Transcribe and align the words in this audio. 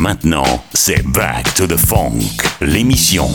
Maintenant, 0.00 0.64
c'est 0.72 1.06
Back 1.08 1.52
to 1.56 1.66
the 1.66 1.76
Funk, 1.76 2.22
l'émission. 2.62 3.28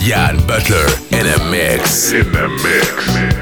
Yann 0.00 0.38
Butler 0.46 0.86
in 1.12 1.26
a 1.26 1.50
mix. 1.50 2.12
In 2.12 2.32
the 2.32 2.48
mix. 2.48 3.39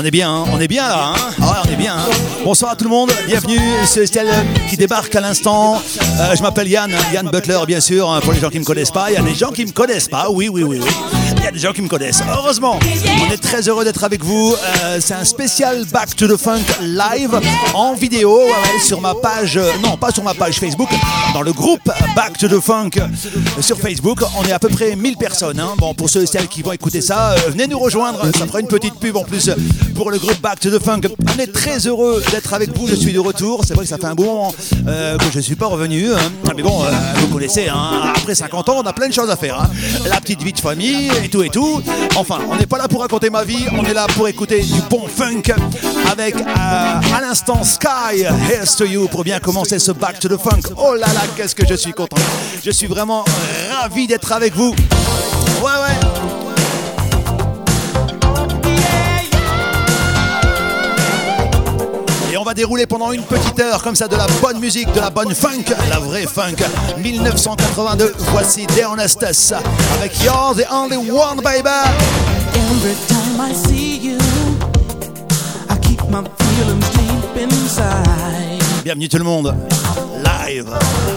On 0.00 0.02
est 0.02 0.10
bien, 0.10 0.32
hein. 0.32 0.44
on 0.50 0.58
est 0.58 0.66
bien 0.66 0.88
là, 0.88 1.12
hein 1.12 1.42
ouais, 1.42 1.58
on 1.62 1.70
est 1.70 1.76
bien. 1.76 1.94
Hein. 1.94 2.08
Bonsoir 2.42 2.70
à 2.70 2.76
tout 2.76 2.84
le 2.84 2.90
monde, 2.90 3.12
bienvenue, 3.26 3.60
c'est 3.84 4.04
Estelle 4.04 4.30
qui 4.70 4.78
débarque 4.78 5.14
à 5.14 5.20
l'instant. 5.20 5.74
Euh, 5.74 6.34
je 6.34 6.40
m'appelle 6.40 6.68
Yann, 6.68 6.90
Yann 7.12 7.28
Butler 7.28 7.58
bien 7.66 7.80
sûr, 7.80 8.18
pour 8.22 8.32
les 8.32 8.40
gens 8.40 8.48
qui 8.48 8.56
ne 8.56 8.60
me 8.60 8.64
connaissent 8.64 8.90
pas. 8.90 9.10
Il 9.10 9.14
y 9.14 9.18
a 9.18 9.22
des 9.22 9.34
gens 9.34 9.50
qui 9.50 9.66
me 9.66 9.72
connaissent 9.72 10.08
pas, 10.08 10.30
oui, 10.30 10.48
oui, 10.48 10.62
oui, 10.62 10.80
oui. 10.82 11.19
Des 11.52 11.58
gens 11.58 11.72
qui 11.72 11.82
me 11.82 11.88
connaissent. 11.88 12.22
Heureusement, 12.28 12.78
on 13.26 13.32
est 13.32 13.36
très 13.36 13.68
heureux 13.68 13.84
d'être 13.84 14.04
avec 14.04 14.22
vous. 14.22 14.54
Euh, 14.84 14.98
c'est 15.00 15.14
un 15.14 15.24
spécial 15.24 15.84
Back 15.86 16.14
to 16.14 16.28
the 16.28 16.36
Funk 16.36 16.62
live 16.80 17.40
en 17.74 17.94
vidéo 17.94 18.40
sur 18.86 19.00
ma 19.00 19.14
page, 19.14 19.56
euh, 19.56 19.72
non 19.82 19.96
pas 19.96 20.12
sur 20.12 20.22
ma 20.22 20.32
page 20.34 20.60
Facebook, 20.60 20.88
dans 21.34 21.42
le 21.42 21.52
groupe 21.52 21.90
Back 22.14 22.38
to 22.38 22.46
the 22.46 22.60
Funk 22.60 22.90
sur 23.60 23.78
Facebook. 23.78 24.20
On 24.38 24.44
est 24.44 24.52
à 24.52 24.60
peu 24.60 24.68
près 24.68 24.94
1000 24.94 25.16
personnes. 25.16 25.60
Bon, 25.78 25.92
pour 25.92 26.08
ceux 26.08 26.22
et 26.22 26.26
celles 26.26 26.46
qui 26.46 26.62
vont 26.62 26.72
écouter 26.72 27.00
ça, 27.00 27.34
venez 27.48 27.66
nous 27.66 27.78
rejoindre. 27.78 28.20
Ça 28.38 28.46
fera 28.46 28.60
une 28.60 28.68
petite 28.68 28.94
pub 29.00 29.16
en 29.16 29.24
plus 29.24 29.50
pour 29.96 30.10
le 30.10 30.18
groupe 30.18 30.40
Back 30.40 30.60
to 30.60 30.70
the 30.70 30.82
Funk. 30.82 31.00
On 31.34 31.38
est 31.38 31.52
très 31.52 31.86
heureux 31.86 32.22
d'être 32.30 32.54
avec 32.54 32.76
vous. 32.76 32.86
Je 32.86 32.94
suis 32.94 33.12
de 33.12 33.18
retour. 33.18 33.64
C'est 33.66 33.74
vrai 33.74 33.84
que 33.84 33.90
ça 33.90 33.98
fait 33.98 34.06
un 34.06 34.14
bon 34.14 34.24
moment 34.24 34.54
euh, 34.86 35.18
que 35.18 35.24
je 35.32 35.36
ne 35.38 35.42
suis 35.42 35.56
pas 35.56 35.66
revenu. 35.66 36.12
Hein. 36.12 36.18
Mais 36.56 36.62
bon, 36.62 36.84
euh, 36.84 36.90
vous 37.18 37.28
connaissez, 37.28 37.68
hein. 37.68 38.12
après 38.16 38.34
50 38.34 38.68
ans, 38.68 38.76
on 38.78 38.86
a 38.86 38.92
plein 38.92 39.08
de 39.08 39.12
choses 39.12 39.30
à 39.30 39.36
faire. 39.36 39.60
Hein. 39.60 39.70
La 40.08 40.20
petite 40.20 40.42
vie 40.42 40.52
de 40.52 40.60
famille 40.60 41.10
et 41.22 41.28
tout 41.28 41.39
et 41.42 41.48
tout. 41.48 41.82
Enfin, 42.16 42.38
on 42.50 42.56
n'est 42.56 42.66
pas 42.66 42.78
là 42.78 42.88
pour 42.88 43.00
raconter 43.00 43.30
ma 43.30 43.44
vie. 43.44 43.66
On 43.72 43.84
est 43.84 43.94
là 43.94 44.06
pour 44.14 44.28
écouter 44.28 44.62
du 44.62 44.80
bon 44.88 45.06
funk 45.06 45.54
avec 46.10 46.34
euh, 46.36 46.46
à 46.46 47.20
l'instant 47.20 47.62
Sky, 47.62 48.24
Here's 48.48 48.76
to 48.76 48.84
You 48.84 49.08
pour 49.08 49.24
bien 49.24 49.38
commencer 49.40 49.78
ce 49.78 49.92
Back 49.92 50.18
to 50.20 50.28
the 50.28 50.38
Funk. 50.40 50.72
Oh 50.76 50.94
là 50.94 51.06
là, 51.06 51.22
qu'est-ce 51.36 51.54
que 51.54 51.66
je 51.66 51.74
suis 51.74 51.92
content. 51.92 52.16
Je 52.64 52.70
suis 52.70 52.86
vraiment 52.86 53.24
ravi 53.70 54.06
d'être 54.06 54.32
avec 54.32 54.54
vous. 54.54 54.74
Ouais, 55.62 55.64
ouais. 55.64 56.39
On 62.40 62.42
va 62.42 62.54
dérouler 62.54 62.86
pendant 62.86 63.12
une 63.12 63.22
petite 63.22 63.60
heure 63.60 63.82
comme 63.82 63.94
ça 63.94 64.08
de 64.08 64.16
la 64.16 64.26
bonne 64.40 64.58
musique, 64.60 64.90
de 64.92 65.00
la 65.00 65.10
bonne 65.10 65.34
funk, 65.34 65.64
la 65.90 65.98
vraie 65.98 66.26
funk. 66.26 66.56
1982, 66.96 68.14
voici 68.32 68.66
Deonestes 68.66 69.52
avec 69.98 70.12
You're 70.24 70.54
the 70.56 70.66
Only 70.72 71.10
One, 71.10 71.42
baby. 71.42 71.68
Every 72.54 72.94
time 73.08 73.38
I 73.38 73.52
see 73.52 73.98
you, 73.98 74.18
I 75.68 75.76
keep 75.82 76.00
my 76.08 76.22
feelings 76.38 76.90
deep 76.92 77.42
inside. 77.42 78.62
Bienvenue 78.84 79.10
tout 79.10 79.18
le 79.18 79.24
monde, 79.24 79.54
live. 80.24 80.70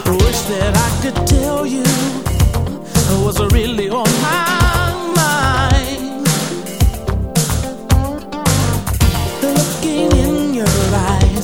Wish 0.04 0.42
that 0.50 0.76
I 0.76 1.02
could 1.02 1.26
tell 1.26 1.66
you 1.66 1.82
was 3.24 3.40
really 3.54 3.88
on 3.88 4.04
my 4.20 4.63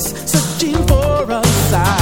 searching 0.01 0.87
for 0.87 1.29
a 1.29 1.43
sign. 1.45 2.00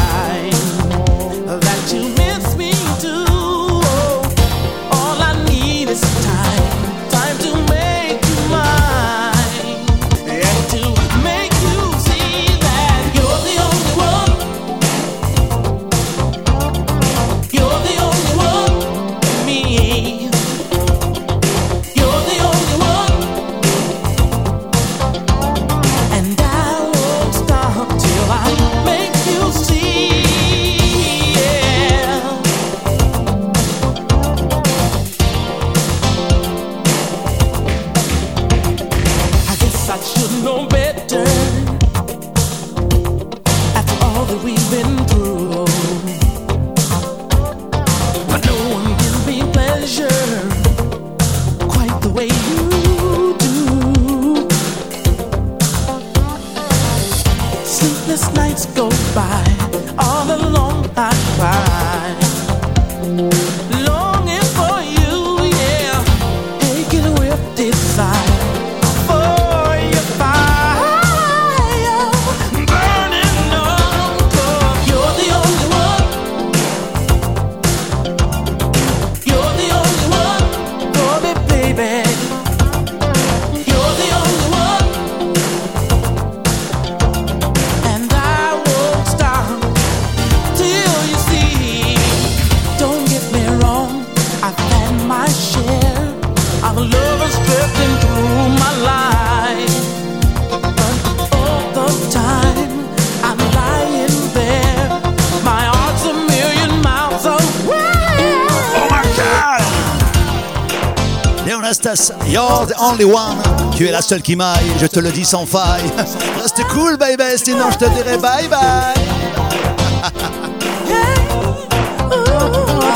Tu 113.78 113.88
es 113.88 113.92
la 113.92 114.02
seule 114.02 114.22
qui 114.22 114.36
m'aille, 114.36 114.74
je 114.78 114.86
te 114.86 115.00
le 115.00 115.10
dis 115.10 115.24
sans 115.24 115.46
faille. 115.46 115.90
Reste 116.42 116.62
cool, 116.74 116.98
baby, 116.98 117.38
sinon 117.38 117.72
je 117.72 117.78
te 117.78 117.86
dirai 117.96 118.18
bye 118.18 118.50
bye. 118.50 118.94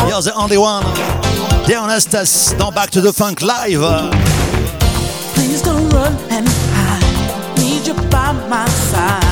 You're 0.10 0.22
the 0.22 0.34
only 0.36 0.58
one. 0.58 0.84
Leonastas 1.70 2.54
dans 2.60 2.72
Back 2.72 2.92
to 2.92 3.02
the 3.02 3.14
Funk 3.14 3.42
Live. 3.42 4.12
Please 5.36 5.62
don't 5.62 5.90
run 5.94 6.18
and 6.30 6.50
hide. 6.76 7.58
Need 7.58 7.88
you 7.88 7.94
by 8.10 8.34
my 8.50 8.68
side. 8.92 9.23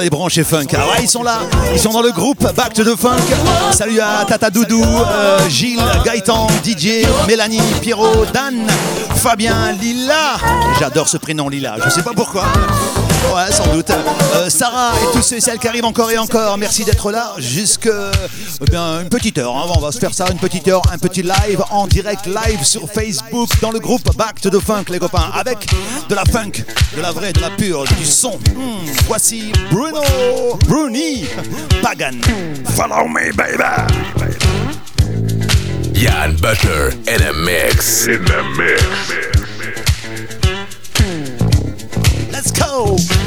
Les 0.00 0.10
branchés 0.10 0.44
funk. 0.44 0.66
Ah 0.74 0.86
ouais, 0.88 1.02
ils 1.02 1.08
sont 1.08 1.22
là. 1.22 1.40
Ils 1.72 1.78
sont 1.78 1.90
dans 1.90 2.02
le 2.02 2.12
groupe 2.12 2.40
Back 2.54 2.72
to 2.74 2.96
Funk. 2.96 3.16
Salut 3.72 4.00
à 4.00 4.24
Tata 4.24 4.50
Doudou, 4.50 4.82
euh, 4.82 5.48
Gilles, 5.48 5.80
Gaëtan, 6.04 6.46
DJ, 6.64 7.06
Mélanie, 7.26 7.60
Pierrot, 7.80 8.26
Dan, 8.32 8.66
Fabien, 9.16 9.72
Lila. 9.72 10.36
J'adore 10.78 11.08
ce 11.08 11.16
prénom 11.16 11.48
Lila. 11.48 11.76
Je 11.84 11.90
sais 11.90 12.02
pas 12.02 12.12
pourquoi. 12.14 12.44
Ouais, 13.34 13.52
sans 13.52 13.66
doute. 13.72 13.90
Euh, 14.36 14.48
Sarah 14.50 14.92
et 15.02 15.12
tous 15.16 15.22
ceux 15.22 15.36
et 15.36 15.40
celles 15.40 15.58
qui 15.58 15.68
arrivent 15.68 15.84
encore 15.84 16.10
et 16.10 16.18
encore. 16.18 16.56
Merci 16.58 16.84
d'être 16.84 17.10
là. 17.12 17.32
Jusque 17.38 17.88
eh 18.60 18.70
bien 18.70 19.00
une 19.02 19.08
petite 19.08 19.38
heure. 19.38 19.54
hein. 19.56 19.66
On 19.76 19.80
va 19.80 19.92
se 19.92 19.98
faire 19.98 20.14
ça 20.14 20.26
une 20.30 20.38
petite 20.38 20.66
heure, 20.68 20.82
un 20.92 20.98
petit 20.98 21.22
live 21.22 21.62
en 21.70 21.86
direct 21.86 22.26
live 22.26 22.64
sur 22.64 22.90
Facebook 22.90 23.48
dans 23.60 23.70
le 23.70 23.78
groupe 23.78 24.16
Back 24.16 24.40
to 24.40 24.50
the 24.50 24.60
Funk, 24.60 24.84
les 24.90 24.98
copains, 24.98 25.30
avec 25.34 25.66
de 26.08 26.14
la 26.14 26.24
funk, 26.24 26.52
de 26.96 27.02
la 27.02 27.12
vraie, 27.12 27.32
de 27.32 27.40
la 27.40 27.50
pure, 27.50 27.84
du 27.98 28.04
son. 28.06 28.38
Hmm, 28.56 28.86
voici 29.06 29.52
Bruno, 29.70 30.02
Bruni, 30.66 31.26
Pagan. 31.82 32.18
Follow 32.76 33.06
me, 33.08 33.32
baby. 33.32 33.62
Jan 35.94 36.32
Butler 36.40 36.90
in 37.08 37.20
a 37.28 37.32
mix. 37.32 38.06
In 38.06 38.24
the 38.24 38.42
mix. 38.56 39.27
Let's 42.48 42.60
go. 42.60 43.17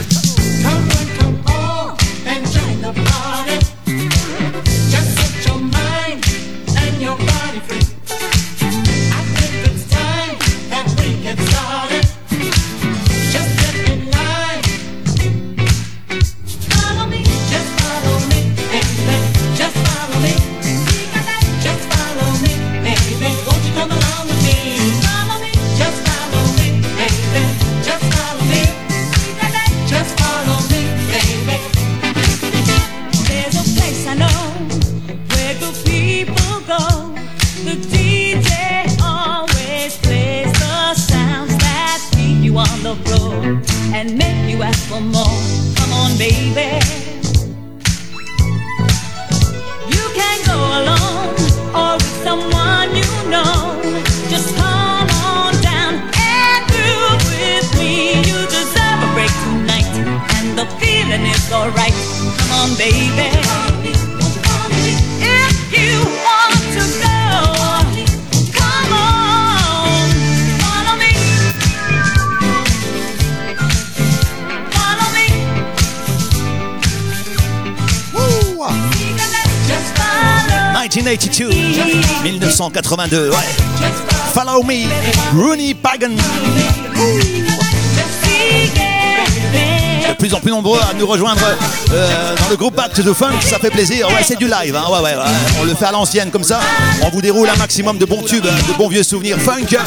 On, 46.02 46.18
baby. 46.18 46.70
You 49.96 50.04
can 50.18 50.38
go 50.46 50.58
alone 50.80 51.36
or 51.80 51.94
with 51.96 52.16
someone 52.26 52.90
you 52.96 53.12
know. 53.30 53.80
Just 54.30 54.56
come 54.56 55.10
on 55.30 55.54
down 55.62 55.94
and 56.34 56.62
groove 56.72 57.22
with 57.30 57.68
me. 57.80 58.18
You 58.28 58.38
deserve 58.58 59.00
a 59.08 59.10
break 59.14 59.34
tonight, 59.46 59.92
and 60.38 60.58
the 60.58 60.66
feeling 60.80 61.26
is 61.36 61.52
alright. 61.52 61.98
Come 62.38 62.52
on, 62.62 62.70
baby. 62.78 63.41
1982, 80.94 81.50
1982, 82.26 83.30
ouais. 83.30 83.36
Follow 84.34 84.62
me, 84.64 84.88
Rooney 85.34 85.74
Pagan. 85.74 86.18
De 90.32 90.36
plus 90.36 90.38
en 90.38 90.40
plus 90.44 90.52
nombreux 90.52 90.80
à 90.80 90.94
nous 90.98 91.06
rejoindre 91.06 91.42
euh, 91.92 92.36
dans 92.38 92.48
le 92.50 92.56
groupe 92.56 92.80
to 92.96 93.04
the 93.04 93.14
Funk, 93.14 93.42
ça 93.42 93.60
fait 93.60 93.70
plaisir. 93.70 94.08
Ouais, 94.08 94.24
c'est 94.26 94.38
du 94.38 94.46
live, 94.48 94.74
hein. 94.74 94.86
ouais, 94.90 95.00
ouais. 95.02 95.14
On 95.60 95.66
le 95.66 95.76
fait 95.76 95.84
à 95.86 95.92
l'ancienne 95.92 96.32
comme 96.32 96.46
ça. 96.46 96.62
On 97.02 97.10
vous 97.10 97.22
déroule 97.22 97.50
un 97.50 97.58
maximum 97.58 97.98
de 97.98 98.06
bons 98.06 98.22
tubes, 98.22 98.46
de 98.46 98.78
bons 98.78 98.88
vieux 98.88 99.04
souvenirs 99.04 99.38
funk. 99.40 99.78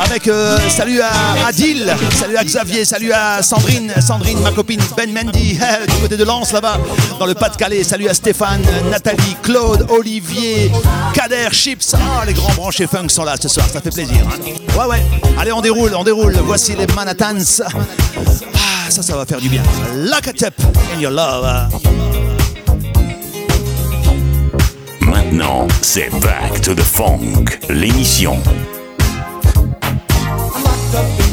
Avec 0.00 0.26
euh, 0.26 0.58
salut 0.68 1.00
à 1.00 1.46
Adil, 1.46 1.86
salut 2.18 2.36
à 2.36 2.42
Xavier, 2.42 2.84
salut 2.84 3.12
à 3.12 3.42
Sandrine, 3.44 3.92
Sandrine, 4.04 4.40
ma 4.40 4.50
copine 4.50 4.80
Ben 4.96 5.12
Mendy, 5.12 5.52
du 5.88 5.94
côté 6.02 6.16
de 6.16 6.24
Lens 6.24 6.50
là-bas, 6.52 6.78
dans 7.20 7.26
le 7.26 7.34
Pas-de-Calais. 7.34 7.84
Salut 7.84 8.08
à 8.08 8.14
Stéphane, 8.14 8.62
Nathalie, 8.90 9.36
Claude, 9.40 9.86
Olivier, 9.90 10.72
Kader, 11.14 11.48
Chips. 11.52 11.94
Ah, 11.94 12.24
les 12.26 12.32
grands 12.32 12.54
branchés 12.54 12.88
funk 12.88 13.08
sont 13.08 13.22
là 13.24 13.34
ce 13.40 13.48
soir, 13.48 13.66
ça 13.72 13.80
fait 13.80 13.90
plaisir. 13.90 14.16
hein. 14.26 14.50
Ouais, 14.76 14.86
ouais. 14.86 15.02
Allez, 15.38 15.52
on 15.52 15.60
déroule, 15.60 15.92
on 15.94 16.02
déroule. 16.02 16.36
Voici 16.44 16.74
les 16.74 16.86
Manhattans. 16.92 17.36
Ah, 17.64 18.79
ça, 18.90 19.02
ça 19.02 19.16
va 19.16 19.24
faire 19.24 19.40
du 19.40 19.48
bien. 19.48 19.62
Lakatep 19.94 20.54
in 20.94 21.00
your 21.00 21.12
love. 21.12 21.46
Maintenant, 25.00 25.68
c'est 25.80 26.10
Back 26.20 26.60
to 26.62 26.74
the 26.74 26.82
Funk, 26.82 27.58
l'émission. 27.68 28.38
I'm 30.52 30.64
locked 30.64 30.94
up 30.94 31.30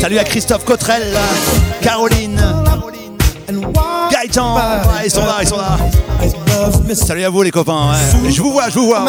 Salut 0.00 0.18
à 0.18 0.24
Christophe 0.24 0.64
Cotrel, 0.64 1.16
Caroline. 1.80 2.42
Ouais, 4.56 5.06
ils 5.06 5.10
sont 5.12 5.24
là, 5.24 5.38
ils 5.42 5.48
sont 5.48 5.56
là. 5.56 5.78
Salut 6.94 7.22
à 7.22 7.30
vous 7.30 7.42
les 7.42 7.52
copains. 7.52 7.92
Je 8.28 8.42
vous 8.42 8.50
vois, 8.50 8.68
je 8.68 8.80
vous 8.80 8.86
vois. 8.86 9.04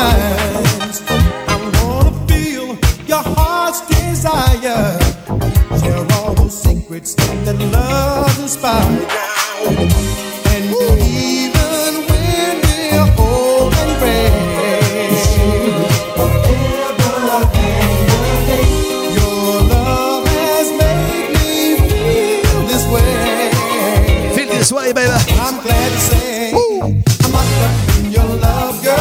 This 24.61 24.71
way, 24.71 24.93
baby. 24.93 25.09
I'm 25.09 25.59
glad 25.63 25.91
to 25.91 25.99
say 25.99 26.51
I'm 26.53 27.01
locked 27.33 27.61
up 27.65 27.97
in 27.97 28.11
your 28.11 28.31
love, 28.45 28.83
girl. 28.83 28.93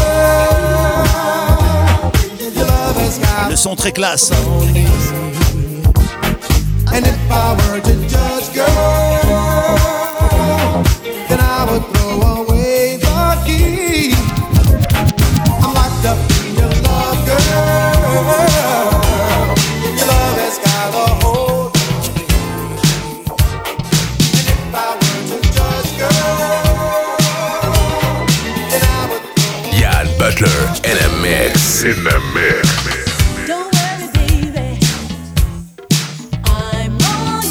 Your 2.54 2.66
love 2.66 2.96
has 2.96 3.18
got 3.18 3.50
Le 3.50 3.56
son 3.56 3.76
très 3.76 3.92
classe. 3.92 4.32
And 6.94 7.06
if 7.06 7.30
I 7.30 7.52
were 7.68 7.80
to 7.80 8.09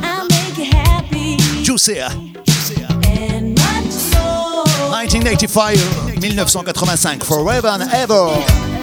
I'll 0.03 0.27
make 0.27 0.55
you 0.57 0.65
happy 0.65 1.37
Juicy. 1.63 1.99
and 1.99 3.55
much 3.57 4.13
more. 4.13 4.65
1985, 4.93 5.77
1985, 6.13 7.23
Forever 7.23 7.67
and 7.69 7.83
Ever. 7.91 8.74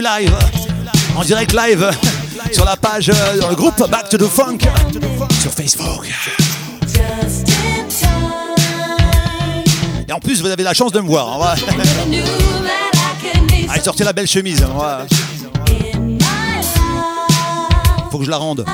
Live. 0.00 0.34
En 1.16 1.22
direct 1.22 1.52
live 1.52 1.90
sur 2.52 2.64
la 2.64 2.76
page, 2.76 3.10
euh, 3.10 3.40
dans 3.40 3.48
le 3.48 3.54
groupe 3.54 3.78
Back 3.90 4.08
to 4.08 4.18
the 4.18 4.28
Funk 4.28 4.58
sur 5.40 5.50
Facebook. 5.50 6.10
Et 10.08 10.12
en 10.12 10.20
plus, 10.20 10.40
vous 10.40 10.48
avez 10.48 10.62
la 10.62 10.74
chance 10.74 10.92
de 10.92 11.00
me 11.00 11.06
voir. 11.06 11.56
need 12.08 12.24
Allez, 13.68 13.82
sortez 13.82 14.04
la 14.04 14.12
belle 14.12 14.28
chemise. 14.28 14.64
Faut 18.10 18.18
que 18.18 18.24
je 18.24 18.30
la 18.30 18.36
rende. 18.36 18.64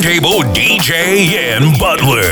Turntable, 0.00 0.48
DJ 0.54 0.90
Yann 1.32 1.72
Butler. 1.72 2.22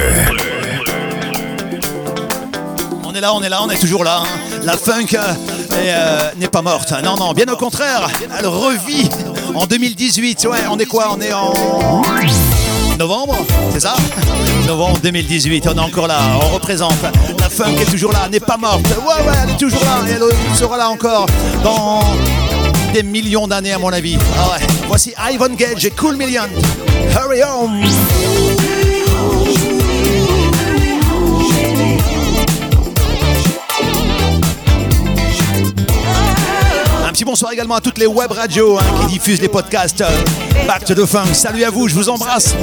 On 3.04 3.12
est 3.12 3.20
là, 3.20 3.34
on 3.34 3.42
est 3.42 3.48
là, 3.50 3.60
on 3.62 3.68
est 3.68 3.78
toujours 3.78 4.02
là. 4.02 4.22
hein. 4.22 4.60
La 4.64 4.76
funk 4.78 5.08
euh, 5.14 5.34
euh, 5.74 6.30
n'est 6.38 6.48
pas 6.48 6.62
morte. 6.62 6.92
Non, 7.04 7.16
non, 7.16 7.32
bien 7.32 7.46
au 7.52 7.56
contraire. 7.56 8.08
Elle 8.38 8.46
revit 8.46 9.10
en 9.54 9.66
2018. 9.66 10.46
Ouais, 10.50 10.58
on 10.70 10.78
est 10.78 10.86
quoi? 10.86 11.14
On 11.14 11.20
est 11.20 11.32
en 11.32 11.52
novembre, 12.98 13.36
c'est 13.72 13.80
ça? 13.80 13.94
Novembre 14.66 14.98
2018, 15.02 15.68
on 15.68 15.76
est 15.76 15.80
encore 15.80 16.06
là, 16.06 16.18
on 16.42 16.54
représente. 16.54 16.94
La 17.40 17.48
funk 17.50 17.76
est 17.78 17.90
toujours 17.90 18.12
là, 18.12 18.28
n'est 18.30 18.40
pas 18.40 18.56
morte. 18.56 18.86
Ouais, 18.86 19.26
ouais, 19.26 19.36
elle 19.42 19.50
est 19.50 19.58
toujours 19.58 19.82
là 19.84 19.98
et 20.08 20.12
elle 20.12 20.56
sera 20.56 20.78
là 20.78 20.88
encore 20.88 21.26
dans 21.62 22.00
des 22.94 23.02
millions 23.02 23.46
d'années 23.46 23.72
à 23.72 23.78
mon 23.78 23.92
avis. 23.92 24.18
Ah. 24.38 24.56
Voici 24.88 25.12
Ivan 25.30 25.48
Gage 25.56 25.84
et 25.84 25.90
Cool 25.90 26.16
Million. 26.16 26.42
Hurry 27.12 27.42
home 27.42 27.82
Un 37.06 37.12
petit 37.12 37.24
bonsoir 37.24 37.52
également 37.52 37.74
à 37.74 37.80
toutes 37.80 37.98
les 37.98 38.06
web 38.06 38.30
radios 38.30 38.78
hein, 38.78 38.82
qui 39.00 39.18
diffusent 39.18 39.40
les 39.40 39.48
podcasts 39.48 40.00
euh, 40.00 40.08
Back 40.66 40.84
to 40.84 40.94
the 40.94 41.04
Funk. 41.04 41.32
Salut 41.32 41.64
à 41.64 41.70
vous, 41.70 41.88
je 41.88 41.94
vous 41.94 42.08
embrasse. 42.08 42.54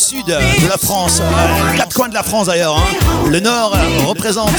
sud 0.00 0.26
de 0.26 0.68
la 0.68 0.78
France, 0.78 1.20
quatre 1.76 1.94
coins 1.94 2.08
de 2.08 2.14
la 2.14 2.22
France 2.22 2.46
d'ailleurs. 2.46 2.76
Hein. 2.76 3.28
Le 3.28 3.38
nord 3.38 3.76
représente 4.06 4.50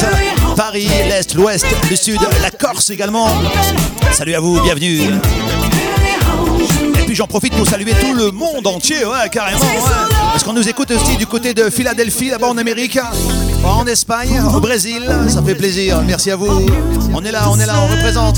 Paris, 0.56 0.88
l'est, 1.08 1.34
l'ouest, 1.34 1.66
le 1.90 1.96
sud, 1.96 2.20
la 2.44 2.52
Corse 2.52 2.92
également. 2.92 3.28
Salut 4.12 4.36
à 4.36 4.40
vous, 4.40 4.62
bienvenue. 4.62 5.02
Et 7.00 7.06
puis 7.08 7.16
j'en 7.16 7.26
profite 7.26 7.56
pour 7.56 7.68
saluer 7.68 7.94
tout 8.00 8.14
le 8.14 8.32
monde 8.32 8.68
entier, 8.68 9.04
ouais, 9.04 9.30
carrément. 9.32 9.60
Ouais. 9.60 10.16
Parce 10.32 10.44
qu'on 10.44 10.54
nous 10.54 10.70
écoute 10.70 10.92
aussi 10.92 11.18
du 11.18 11.26
côté 11.26 11.56
de 11.56 11.72
Philadelphie, 11.72 12.30
là-bas 12.30 12.48
en 12.48 12.58
Amérique, 12.58 13.00
en 13.66 13.86
Espagne, 13.88 14.42
au 14.56 14.60
Brésil. 14.60 15.10
Ça 15.28 15.42
fait 15.42 15.56
plaisir, 15.56 16.02
merci 16.06 16.30
à 16.30 16.36
vous. 16.36 16.68
On 17.14 17.26
est 17.26 17.32
là, 17.32 17.50
on 17.50 17.60
est 17.60 17.66
là, 17.66 17.74
on 17.82 17.88
représente. 17.88 18.38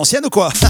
l'ancienne 0.00 0.24
ou 0.24 0.30
quoi 0.30 0.50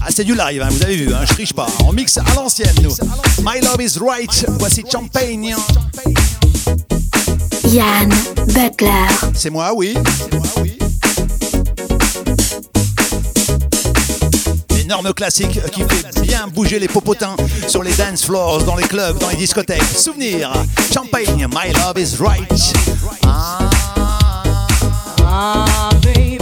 Ah, 0.00 0.08
c'est 0.08 0.24
du 0.24 0.34
live, 0.34 0.62
hein, 0.62 0.68
vous 0.70 0.82
avez 0.82 0.96
vu, 0.96 1.12
hein, 1.12 1.20
je 1.28 1.34
triche 1.34 1.52
pas. 1.52 1.66
On 1.84 1.92
mixe 1.92 2.16
à 2.16 2.24
l'ancienne, 2.34 2.74
nous. 2.82 2.94
My 3.42 3.60
Love 3.60 3.82
is 3.82 3.98
Right, 4.00 4.46
voici 4.58 4.82
Champagne. 4.90 5.54
Yann 7.64 8.08
Butler. 8.46 9.08
C'est 9.34 9.50
moi, 9.50 9.74
oui. 9.74 9.94
Énorme 14.80 15.12
classique 15.12 15.60
qui 15.70 15.82
fait 15.82 16.22
bien 16.22 16.48
bouger 16.48 16.78
les 16.78 16.88
popotins 16.88 17.36
sur 17.66 17.82
les 17.82 17.92
dance 17.92 18.24
floors, 18.24 18.64
dans 18.64 18.76
les 18.76 18.88
clubs, 18.88 19.18
dans 19.18 19.28
les 19.28 19.36
discothèques. 19.36 19.82
Souvenir, 19.82 20.50
Champagne, 20.94 21.46
My 21.50 21.74
Love 21.74 21.98
is 21.98 22.16
Right. 22.18 22.72
Ah, 23.26 23.68
ah 25.26 25.90
baby. 26.02 26.37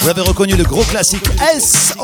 Vous 0.00 0.08
avez 0.08 0.22
reconnu 0.22 0.56
le 0.56 0.64
gros 0.64 0.82
classique 0.82 1.24
SOS. 1.56 1.94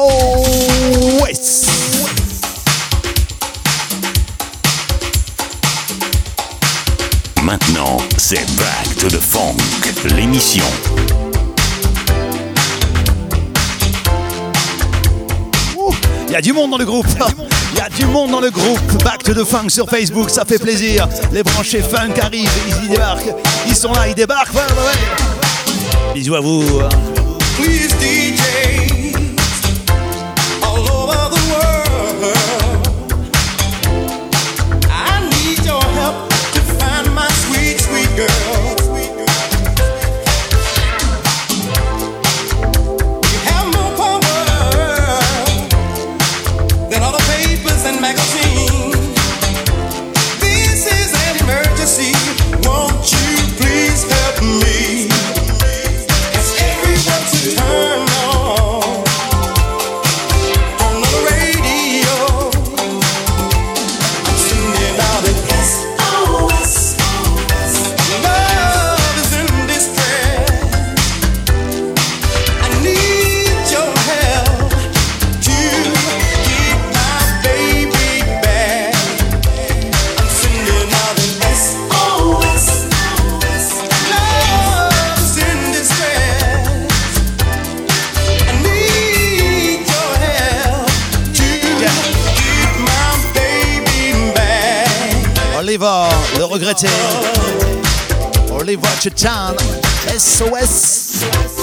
Maintenant, 7.43 7.97
c'est 8.17 8.47
Back 8.57 8.97
to 9.01 9.09
the 9.09 9.21
Funk, 9.21 9.57
l'émission. 10.15 10.65
Il 16.29 16.33
y 16.33 16.37
a 16.37 16.41
du 16.41 16.53
monde 16.53 16.71
dans 16.71 16.79
le 16.79 16.85
groupe. 16.85 17.07
Il 17.73 17.79
y 17.79 17.81
a 17.81 17.89
du 17.89 18.07
monde 18.07 18.31
dans 18.31 18.41
le 18.41 18.51
groupe. 18.51 19.03
Back 19.03 19.25
to 19.25 19.35
the 19.35 19.45
Funk 19.45 19.71
sur 19.71 19.91
Facebook, 19.91 20.31
ça 20.31 20.45
fait 20.45 20.61
plaisir. 20.61 21.09
Les 21.33 21.43
branchés 21.43 21.83
funk 21.83 22.15
arrivent, 22.23 22.49
ils 22.69 22.85
y 22.85 22.89
débarquent. 22.91 23.35
Ils 23.67 23.75
sont 23.75 23.93
là, 23.93 24.07
ils 24.07 24.15
débarquent. 24.15 24.55
Ouais, 24.55 24.61
ouais, 24.61 24.87
ouais. 24.87 25.30
Bisous 26.15 26.35
à 26.35 26.41
vous. 26.41 26.63
Ratchet 99.03 99.17
Town, 99.17 99.57
SOS. 100.19 101.60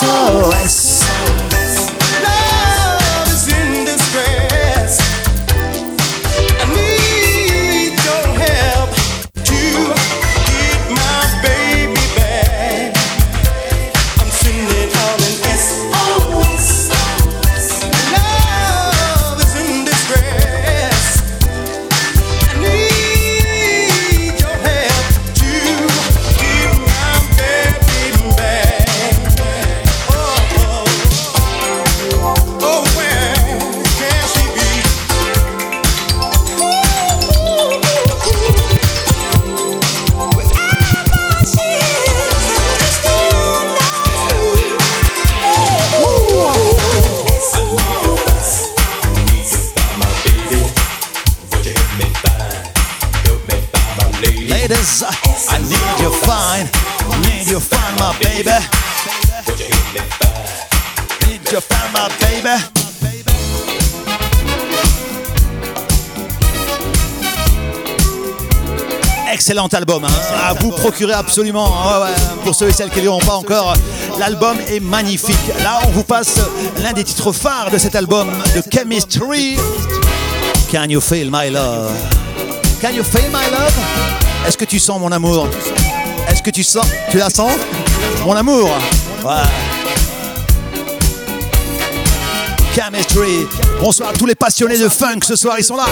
The 0.00 0.57
I 54.70 55.58
need 55.62 56.02
you 56.02 56.10
fine. 56.10 56.66
Fine, 57.58 57.96
my 57.98 58.14
baby. 58.20 58.50
Need 61.26 61.50
you 61.50 61.60
fine, 61.60 61.92
my 61.92 62.08
baby. 62.20 62.62
Excellent 69.30 69.68
album, 69.68 70.04
hein. 70.04 70.08
à 70.48 70.54
vous 70.54 70.70
procurer 70.70 71.12
absolument. 71.12 71.66
hein. 71.86 72.06
Pour 72.44 72.54
ceux 72.54 72.68
et 72.68 72.72
celles 72.72 72.90
qui 72.90 73.00
ne 73.00 73.06
l'ont 73.06 73.18
pas 73.18 73.34
encore, 73.34 73.74
l'album 74.18 74.56
est 74.68 74.80
magnifique. 74.80 75.36
Là, 75.62 75.80
on 75.86 75.90
vous 75.90 76.02
passe 76.04 76.40
l'un 76.82 76.92
des 76.92 77.04
titres 77.04 77.32
phares 77.32 77.70
de 77.70 77.78
cet 77.78 77.94
album, 77.94 78.28
de 78.54 78.62
Chemistry. 78.72 79.56
Can 80.72 80.88
you 80.88 81.00
feel 81.00 81.30
my 81.30 81.50
love? 81.50 81.92
Can 82.80 82.92
you 82.94 83.02
feel 83.04 83.30
my 83.30 83.50
love? 83.50 84.27
Est-ce 84.48 84.56
que 84.56 84.64
tu 84.64 84.78
sens 84.78 84.98
mon 84.98 85.12
amour? 85.12 85.46
Est-ce 86.26 86.42
que 86.42 86.48
tu 86.48 86.62
sens? 86.62 86.86
Tu 87.10 87.18
la 87.18 87.28
sens? 87.28 87.52
Mon 88.24 88.32
amour? 88.34 88.70
Ouais. 89.22 89.34
Chemistry. 92.74 93.46
Bonsoir 93.78 94.14
tous 94.14 94.24
les 94.24 94.34
passionnés 94.34 94.78
de 94.78 94.88
funk 94.88 95.18
ce 95.22 95.36
soir, 95.36 95.56
ils 95.58 95.64
sont 95.64 95.76
là. 95.76 95.84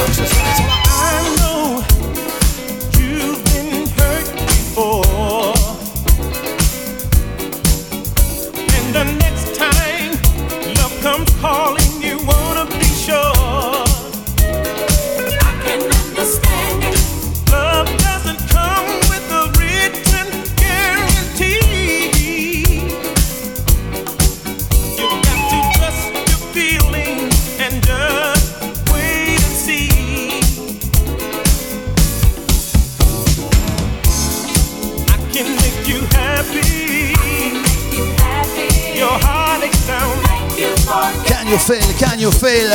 Can 41.47 41.53
you 41.53 41.59
feel? 41.59 41.99
Can 42.01 42.19
you 42.19 42.31
feel? 42.33 42.71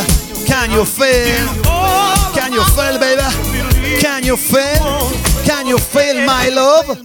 Can 0.45 0.71
you 0.71 0.85
feel? 0.85 1.45
Can 2.33 2.53
you 2.53 2.63
feel, 2.63 2.97
baby? 2.99 3.99
Can 3.99 4.23
you 4.23 4.37
feel? 4.37 5.11
Can 5.45 5.67
you 5.67 5.77
feel 5.77 6.25
my 6.25 6.47
love? 6.47 6.97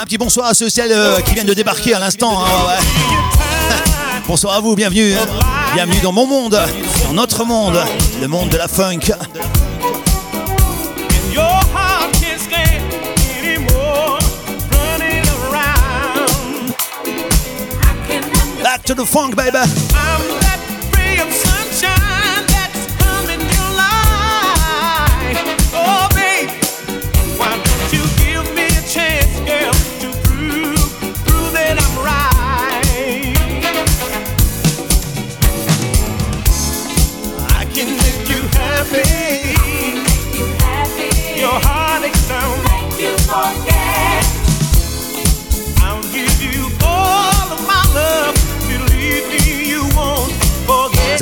Un 0.00 0.04
petit 0.04 0.18
bonsoir 0.18 0.46
à 0.48 0.54
ceux 0.54 0.68
celles 0.68 0.92
euh, 0.92 1.20
qui 1.20 1.34
viennent 1.34 1.46
de 1.46 1.54
débarquer 1.54 1.94
à 1.94 1.98
l'instant. 1.98 2.40
hein, 2.40 2.46
ouais, 2.46 2.72
ouais. 2.72 4.22
Bonsoir 4.28 4.54
à 4.54 4.60
vous, 4.60 4.74
bienvenue. 4.74 5.14
Bienvenue 5.74 6.00
dans 6.00 6.12
mon 6.12 6.26
monde, 6.26 6.58
notre 7.14 7.44
monde, 7.44 7.78
le 8.20 8.26
monde 8.26 8.48
de 8.48 8.56
la 8.56 8.66
funk. 8.66 9.12
Back 18.62 18.82
to 18.84 18.94
the 18.94 19.04
funk, 19.06 19.36
baby. 19.36 20.03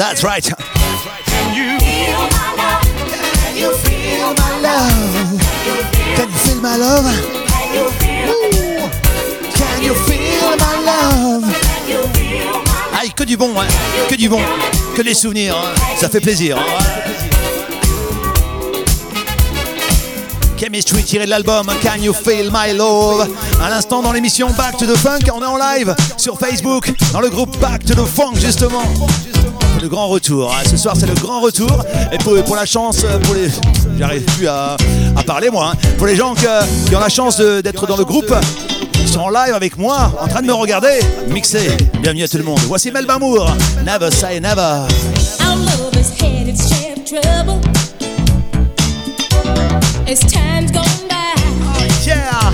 That's 0.03 0.25
right. 0.25 0.43
Can 0.43 1.55
you 1.55 1.79
feel 1.79 2.27
my 2.35 2.51
love? 2.59 2.83
Can 3.07 3.55
you 3.57 3.71
feel 3.85 4.35
my 4.35 4.51
love? 4.59 5.07
Can 6.19 6.29
you 6.29 6.35
feel 6.35 6.61
my 6.61 6.77
love? 6.77 7.07
Can 7.47 7.71
you 7.73 7.87
feel 8.01 8.91
Can 9.55 9.81
you 9.81 9.95
feel 9.95 10.57
my 10.59 10.75
love? 10.85 11.45
Aïe, 13.01 13.13
que 13.15 13.23
du 13.23 13.37
bon, 13.37 13.53
hein. 13.57 13.67
que 14.09 14.17
du 14.17 14.29
bon, 14.29 14.41
que 14.97 15.03
des 15.03 15.15
souvenirs, 15.15 15.55
hein. 15.57 15.73
ça 15.97 16.09
fait 16.09 16.21
plaisir. 16.21 16.59
hein. 16.59 16.65
Chemistry 20.59 21.05
tiré 21.05 21.27
de 21.27 21.31
l'album 21.31 21.67
Can 21.81 22.03
You 22.03 22.13
Feel 22.13 22.51
My 22.53 22.73
Love 22.77 23.29
À 23.61 23.71
l'instant 23.71 24.03
dans 24.03 24.13
l'émission 24.13 24.49
Back 24.51 24.77
to 24.79 24.87
the 24.87 24.97
Funk, 24.97 25.21
on 25.33 25.43
est 25.43 25.47
en 25.47 25.57
live 25.57 25.95
sur 26.17 26.39
Facebook 26.39 26.93
dans 27.13 27.21
le 27.21 27.31
groupe 27.31 27.57
Back 27.59 27.85
to 27.85 27.95
the 27.95 28.07
Funk 28.07 28.35
justement. 28.41 28.83
Le 29.83 29.89
grand 29.89 30.07
retour. 30.09 30.55
hein. 30.55 30.63
Ce 30.71 30.77
soir 30.77 30.95
c'est 30.97 31.07
le 31.09 31.15
grand 31.15 31.41
retour. 31.41 31.85
Et 32.13 32.19
pour, 32.19 32.41
pour 32.45 32.55
la 32.57 32.65
chance, 32.65 32.99
euh, 33.05 33.19
pour 33.19 33.35
les, 33.35 33.49
j'arrive 33.99 34.23
plus 34.37 34.47
à, 34.47 34.77
à 35.17 35.23
parler 35.25 35.51
moi. 35.51 35.73
hein. 35.75 35.79
Pour 35.99 36.07
les 36.07 36.15
gens 36.17 36.35
que- 36.35 36.87
qui 36.89 36.95
ont 36.95 37.01
la 37.01 37.09
chance 37.09 37.39
d'être 37.39 37.87
dans 37.87 37.97
le 37.97 38.05
groupe, 38.05 38.33
ils 39.01 39.09
sont 39.09 39.21
en 39.21 39.29
live 39.31 39.55
avec 39.55 39.77
moi, 39.77 40.13
en 40.21 40.29
train 40.29 40.41
de 40.41 40.47
me 40.47 40.53
regarder, 40.55 41.01
mixer. 41.29 41.77
Bienvenue 42.01 42.23
à 42.23 42.29
tout 42.29 42.39
le 42.39 42.45
monde. 42.45 42.61
Voici 42.69 42.91
Melba 42.93 43.19
Moore. 43.19 43.55
Never 43.85 44.11
say 44.13 44.39
never. 44.41 44.87
Its 50.07 50.21
time's 50.31 50.71
gone 50.71 51.09
by. 51.09 51.89
Yeah. 52.07 52.53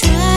Try. 0.00 0.35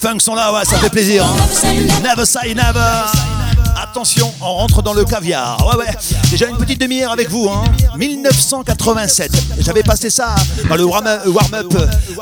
By. 0.00 0.08
Les 0.08 0.08
branchés 0.08 0.14
funk 0.14 0.18
sont 0.20 0.34
là, 0.34 0.52
ouais, 0.52 0.64
ça 0.64 0.76
fait 0.78 0.90
plaisir. 0.90 1.24
hein. 1.24 1.36
Never 2.02 2.24
say 2.26 2.54
never. 2.54 3.04
Attention, 3.82 4.32
on 4.40 4.54
rentre 4.54 4.82
dans 4.82 4.92
le 4.92 5.04
caviar. 5.04 5.66
Ouais, 5.66 5.76
ouais. 5.76 5.96
Déjà 6.30 6.46
une 6.48 6.56
petite 6.56 6.80
demi-heure 6.80 7.12
avec 7.12 7.28
vous. 7.30 7.48
Hein. 7.48 7.64
1987. 7.96 9.32
J'avais 9.60 9.82
passé 9.82 10.10
ça 10.10 10.34
dans 10.68 10.76
le 10.76 10.84
warm-up 10.84 11.22
warm-up, 11.26 11.66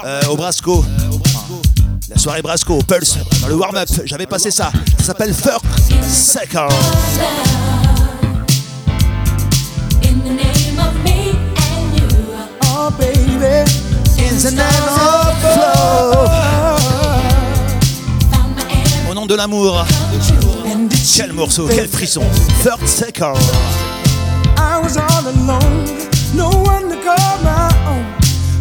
euh, 0.05 0.21
au 0.31 0.37
Brasco. 0.37 0.85
La 2.09 2.17
soirée 2.19 2.41
Brasco, 2.43 2.75
au 2.79 2.83
Pulse. 2.83 3.19
Dans 3.43 3.49
le 3.49 3.55
warm-up, 3.55 3.89
j'avais 4.05 4.27
passé 4.27 4.51
ça. 4.51 4.71
Ça 4.99 5.05
s'appelle 5.07 5.35
First 5.35 5.65
Second. 6.11 6.69
In 10.03 10.21
the 10.25 10.31
name 10.33 10.79
of 10.79 10.95
me 11.05 11.19
nom 19.19 19.27
de 19.27 19.35
l'amour. 19.35 19.85
Quel 21.17 21.33
morceau, 21.33 21.67
quel 21.67 21.89
frisson. 21.89 22.23
Third 22.63 22.87
Second. 22.87 23.35
I 24.57 24.79
was 24.81 24.97
all 24.97 25.27
alone, 25.27 25.87
no 26.35 26.51
one 26.63 26.89
to 26.89 26.97
call 27.03 27.35
my 27.43 27.69
own. 27.89 28.05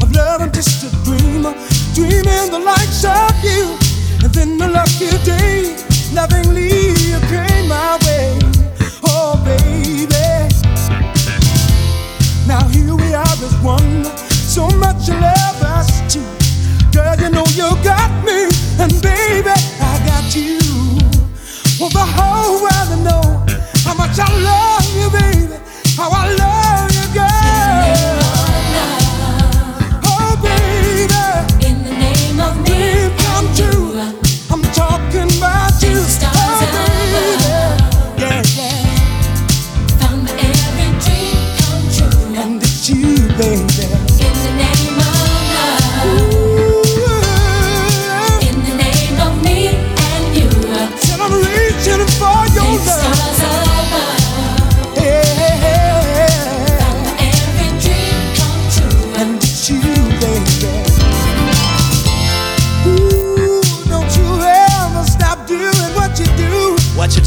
Of 0.02 0.12
love, 0.16 0.42
I'm 0.42 0.52
just 0.52 0.84
a 0.84 0.90
dreamer, 1.06 1.54
dreaming 1.94 2.50
the 2.50 2.60
likes 2.60 3.04
of 3.04 3.36
you. 3.44 3.78
And 4.24 4.34
then 4.34 4.58
the 4.58 4.68
lucky 4.68 5.12
day, 5.24 5.76
lovingly 6.12 6.90
you 7.06 7.20
came 7.30 7.68
my 7.68 8.00
way. 8.06 8.40
Oh, 9.04 9.40
baby. 9.46 10.50
Now 12.48 12.68
here 12.70 12.96
we 12.96 13.14
are 13.14 13.38
as 13.46 13.56
one, 13.62 14.06
so 14.56 14.68
much 14.70 15.08
love 15.10 15.62
us 15.62 16.02
two. 16.12 16.26
Girl, 16.92 17.16
you 17.20 17.30
know 17.30 17.46
you 17.54 17.70
got 17.84 18.10
me, 18.26 18.50
And 18.80 19.02
baby, 19.02 19.50
I 19.82 20.04
got 20.06 20.36
you. 20.36 20.60
The 21.90 22.06
whole 22.06 22.62
world 22.62 22.88
how 23.86 23.96
much 23.96 24.20
I 24.20 24.28
love 24.44 24.96
you, 24.96 25.10
baby. 25.10 25.56
How 25.96 26.10
I 26.12 26.36
love 26.36 26.62
you. 26.62 26.67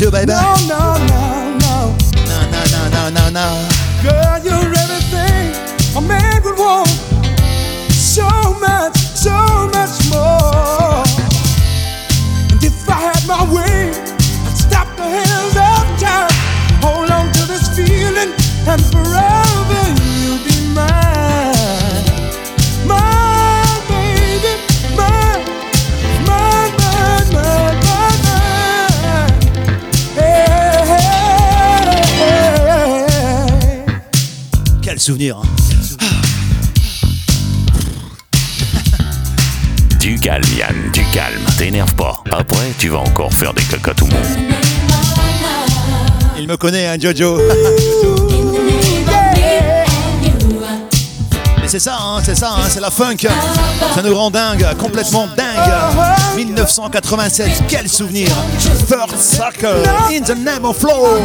No, 0.01 0.09
no, 0.11 0.67
no, 0.67 0.80
souvenir. 35.11 35.39
hein. 35.39 35.43
Du 39.99 40.15
calme, 40.21 40.45
Yann, 40.57 40.91
du 40.93 41.05
calme. 41.07 41.43
T'énerve 41.59 41.93
pas. 41.95 42.23
Après, 42.31 42.73
tu 42.79 42.89
vas 42.91 42.99
encore 42.99 43.33
faire 43.33 43.53
des 43.53 43.63
caca 43.65 43.93
tout 43.93 44.07
le 44.07 44.13
monde. 44.13 44.23
Il 46.39 46.47
me 46.47 46.57
connaît, 46.57 46.87
hein, 46.87 46.97
Jojo. 47.01 47.39
Mais 51.61 51.67
c'est 51.69 51.81
ça, 51.81 51.99
hein, 52.01 52.21
c'est 52.25 52.37
ça, 52.37 52.53
hein, 52.53 52.69
c'est 52.69 52.81
la 52.81 52.91
funk. 52.93 53.17
Ça 53.95 54.03
nous 54.03 54.15
rend 54.15 54.31
dingue, 54.31 54.65
complètement 54.79 55.27
dingue. 55.37 55.73
1987, 56.37 57.65
quel 57.69 57.89
souvenir. 57.89 58.29
Third 58.89 59.11
Circle, 59.19 59.83
In 60.13 60.23
the 60.23 60.37
Name 60.39 60.65
of 60.65 60.79
Flow. 60.79 61.19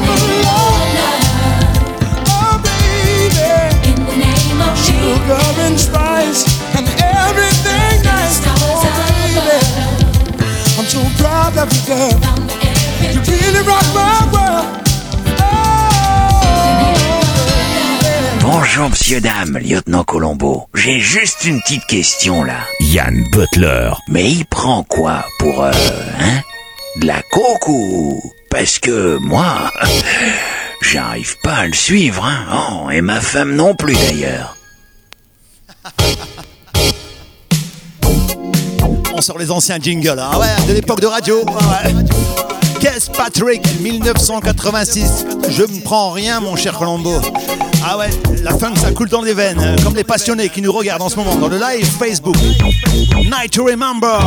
Sugar 4.76 5.62
and 5.66 5.80
spice 5.80 6.46
and 6.78 6.88
everything 7.00 8.04
nice. 8.04 8.40
Oh, 8.46 8.84
baby. 9.36 9.60
I'm 10.78 10.86
so 10.86 11.02
proud 11.22 11.58
of 11.58 11.72
you, 11.74 11.84
girl. 11.88 12.20
You 13.14 13.22
really 13.22 13.62
rock 13.68 13.86
my 13.94 14.30
world. 14.34 14.82
Bonjour, 18.42 18.90
monsieur, 18.90 19.22
dame, 19.22 19.58
lieutenant 19.58 20.04
Colombo. 20.04 20.68
J'ai 20.74 21.00
juste 21.00 21.46
une 21.46 21.62
petite 21.62 21.86
question, 21.88 22.44
là. 22.44 22.60
Yann 22.80 23.24
Butler. 23.32 23.92
Mais 24.10 24.30
il 24.30 24.46
prend 24.46 24.84
quoi 24.84 25.26
pour, 25.40 25.64
euh, 25.64 25.72
hein? 26.20 26.42
De 26.98 27.08
la 27.08 27.22
coke 27.32 27.68
ou... 27.68 28.22
Parce 28.50 28.80
que 28.80 29.18
moi, 29.18 29.72
j'arrive 30.92 31.36
pas 31.44 31.56
à 31.56 31.68
le 31.68 31.74
suivre, 31.74 32.24
hein. 32.26 32.46
Oh, 32.86 32.90
et 32.90 33.02
ma 33.02 33.20
femme 33.22 33.56
non 33.56 33.76
plus, 33.76 33.94
d'ailleurs. 33.94 34.56
On 39.14 39.22
sort 39.22 39.38
les 39.38 39.52
anciens 39.52 39.78
jingles, 39.82 40.20
hein, 40.20 40.38
ouais, 40.40 40.68
de 40.68 40.74
l'époque 40.74 41.00
de 41.02 41.08
radio. 41.08 41.44
ouais. 41.46 41.94
Qu'est-ce 42.80 43.10
Patrick, 43.10 43.64
1986. 43.82 45.26
Je 45.50 45.64
me 45.64 45.82
prends 45.84 46.12
rien, 46.12 46.40
mon 46.40 46.56
cher 46.56 46.78
Colombo. 46.78 47.20
Ah 47.84 47.98
ouais, 47.98 48.10
la 48.44 48.56
funk 48.58 48.76
ça 48.76 48.92
coule 48.92 49.10
dans 49.10 49.22
les 49.22 49.34
veines, 49.34 49.76
comme 49.84 49.96
les 49.96 50.04
passionnés 50.04 50.50
qui 50.50 50.62
nous 50.62 50.72
regardent 50.72 51.04
en 51.04 51.10
ce 51.10 51.16
moment 51.16 51.36
dans 51.36 51.48
le 51.48 51.58
live 51.58 51.86
Facebook. 51.98 52.36
Night 53.16 53.52
to 53.52 53.64
Remember. 53.66 54.20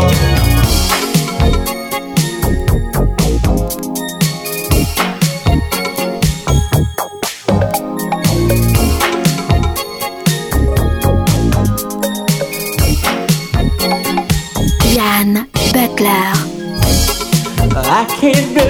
can't 18.20 18.52
be 18.52 18.67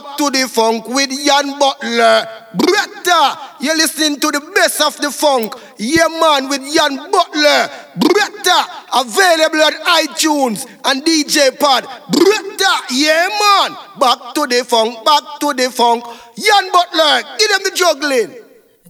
back 0.00 0.16
to 0.18 0.30
the 0.30 0.48
funk 0.48 0.88
with 0.88 1.10
Jan 1.10 1.58
Butler. 1.58 2.26
Bretta, 2.56 3.38
you're 3.60 3.76
listening 3.76 4.18
to 4.20 4.30
the 4.30 4.40
best 4.54 4.80
of 4.80 4.96
the 4.98 5.10
funk? 5.10 5.54
Yeah, 5.78 6.08
man, 6.08 6.48
with 6.48 6.62
Jan 6.74 6.96
Butler. 6.96 7.70
Bretta, 7.98 8.64
available 8.94 9.62
on 9.62 9.72
iTunes 10.04 10.66
and 10.84 11.04
DJ 11.04 11.58
Pod. 11.58 11.84
Bretta, 11.84 12.80
yeah, 12.90 13.28
man. 13.28 13.76
Back 13.98 14.34
to 14.34 14.46
the 14.46 14.64
funk, 14.64 15.04
back 15.04 15.40
to 15.40 15.52
the 15.54 15.70
funk. 15.70 16.04
Jan 16.36 16.72
Butler, 16.72 17.22
give 17.38 17.50
them 17.50 17.60
the 17.64 17.72
juggling. 17.74 18.36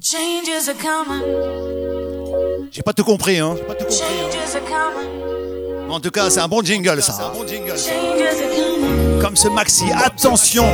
Changes 0.01 0.69
are 0.69 0.75
coming. 0.75 1.23
J'ai 2.71 2.83
pas 2.83 2.93
tout 2.93 3.05
compris, 3.05 3.39
hein. 3.39 3.57
Changes 3.91 4.55
are 4.55 4.61
coming. 4.61 5.40
En 5.91 5.99
tout 5.99 6.11
cas, 6.11 6.31
c'est 6.31 6.41
un 6.41 6.47
bon 6.47 6.63
jingle, 6.63 7.03
ça. 7.03 7.33
Comme 9.21 9.37
ce 9.37 9.49
maxi. 9.49 9.85
Attention, 9.93 10.65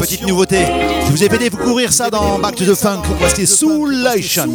petite 0.00 0.26
nouveauté. 0.26 0.66
Je 1.06 1.10
vous 1.12 1.22
ai 1.22 1.28
fait 1.28 1.38
découvrir 1.38 1.92
ça 1.92 2.10
dans 2.10 2.38
Back 2.38 2.56
to 2.56 2.64
the 2.64 2.74
Funk. 2.74 3.02
Voici 3.18 3.46
Soulation. 3.46 4.48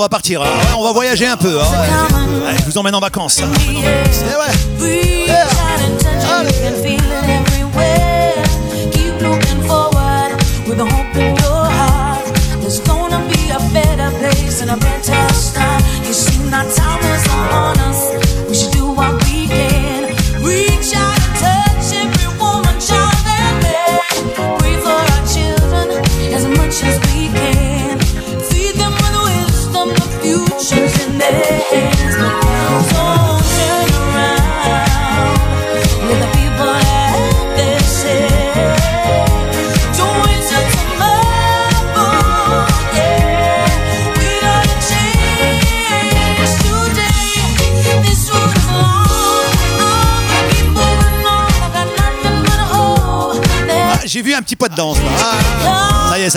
On 0.00 0.04
va 0.04 0.08
partir. 0.08 0.40
hein. 0.40 0.46
Ouais, 0.46 0.78
on 0.78 0.82
va 0.84 0.92
voyager 0.92 1.26
un 1.26 1.36
peu. 1.36 1.60
hein. 1.60 1.66
Allez, 2.48 2.56
je 2.58 2.64
vous 2.70 2.78
emmène 2.78 2.94
en 2.94 3.00
vacances. 3.00 3.42
Eh 3.68 3.74
ouais. 3.76 4.54
Reach 4.80 5.28
out 6.24 6.46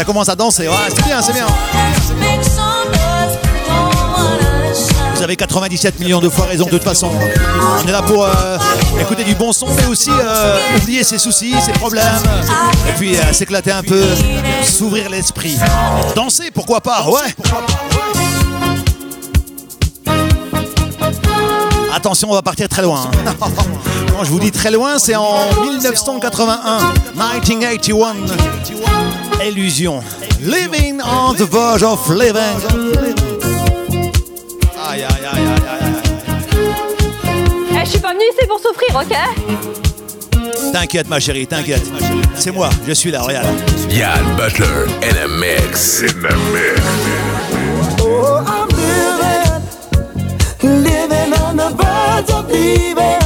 ça 0.04 0.06
commence 0.06 0.28
à 0.28 0.36
danser. 0.36 0.68
Ouais, 0.68 0.76
c'est 0.90 1.06
bien, 1.06 1.22
c'est 1.22 1.32
bien. 1.32 1.46
Vous 5.16 5.24
avez 5.24 5.38
97 5.38 5.98
millions 6.02 6.20
de 6.20 6.28
fois 6.28 6.46
raison 6.46 6.66
de 6.66 6.72
toute 6.72 6.84
façon. 6.84 7.10
On 7.82 7.88
est 7.88 7.92
là 7.92 8.02
pour 8.02 8.26
euh, 8.26 8.58
écouter 9.00 9.24
du 9.24 9.34
bon 9.34 9.54
son, 9.54 9.68
mais 9.74 9.86
aussi 9.86 10.10
euh, 10.12 10.58
oublier 10.76 11.06
ses 11.06 11.18
soucis, 11.18 11.56
ses 11.66 11.72
problèmes, 11.72 12.04
et 12.90 12.92
puis 12.98 13.16
euh, 13.16 13.32
s'éclater 13.32 13.72
un 13.72 13.82
peu, 13.82 14.04
s'ouvrir 14.62 15.10
l'esprit. 15.10 15.56
Danser, 16.18 16.52
pourquoi 16.54 16.82
pas 16.82 17.06
Ouais. 17.08 17.34
Attention, 21.96 22.30
on 22.30 22.34
va 22.34 22.42
partir 22.42 22.68
très 22.68 22.82
loin. 22.82 23.10
hein. 23.26 23.36
Quand 24.18 24.26
je 24.26 24.30
vous 24.30 24.40
dis 24.40 24.52
très 24.52 24.70
loin, 24.70 25.00
c'est 25.00 25.16
en 25.16 25.38
1981, 25.64 26.94
1981. 27.16 29.03
Illusion. 29.44 30.02
Living 30.42 31.02
on 31.02 31.36
the 31.36 31.46
verge 31.46 31.84
of 31.84 32.10
living. 32.10 32.58
Aïe, 34.88 35.04
aïe, 35.04 35.04
aïe, 35.04 35.26
aïe, 35.34 35.46
aïe, 35.70 35.80
Eh, 37.72 37.86
je 37.86 37.90
suis 37.90 38.00
pas 38.00 38.14
venue 38.14 38.24
ici 38.32 38.46
pour 38.48 38.60
souffrir, 38.60 38.96
ok? 38.96 39.14
T'inquiète, 40.72 41.08
ma 41.10 41.20
chérie, 41.20 41.46
t'inquiète. 41.48 41.84
C'est 42.36 42.52
moi, 42.52 42.70
je 42.88 42.94
suis 42.94 43.12
là, 43.12 43.22
regarde. 43.22 43.48
Yann 43.90 44.24
Butler 44.38 44.86
in 45.02 45.16
a 45.24 45.28
mix. 45.28 46.02
In 46.02 46.22
the 46.22 46.36
mix. 46.54 46.82
Oh, 48.02 48.40
I'm 48.46 48.70
living, 48.70 49.62
living 50.84 51.34
on 51.42 51.58
the 51.58 51.70
verge 51.76 52.30
of 52.32 52.50
leaving. 52.50 53.23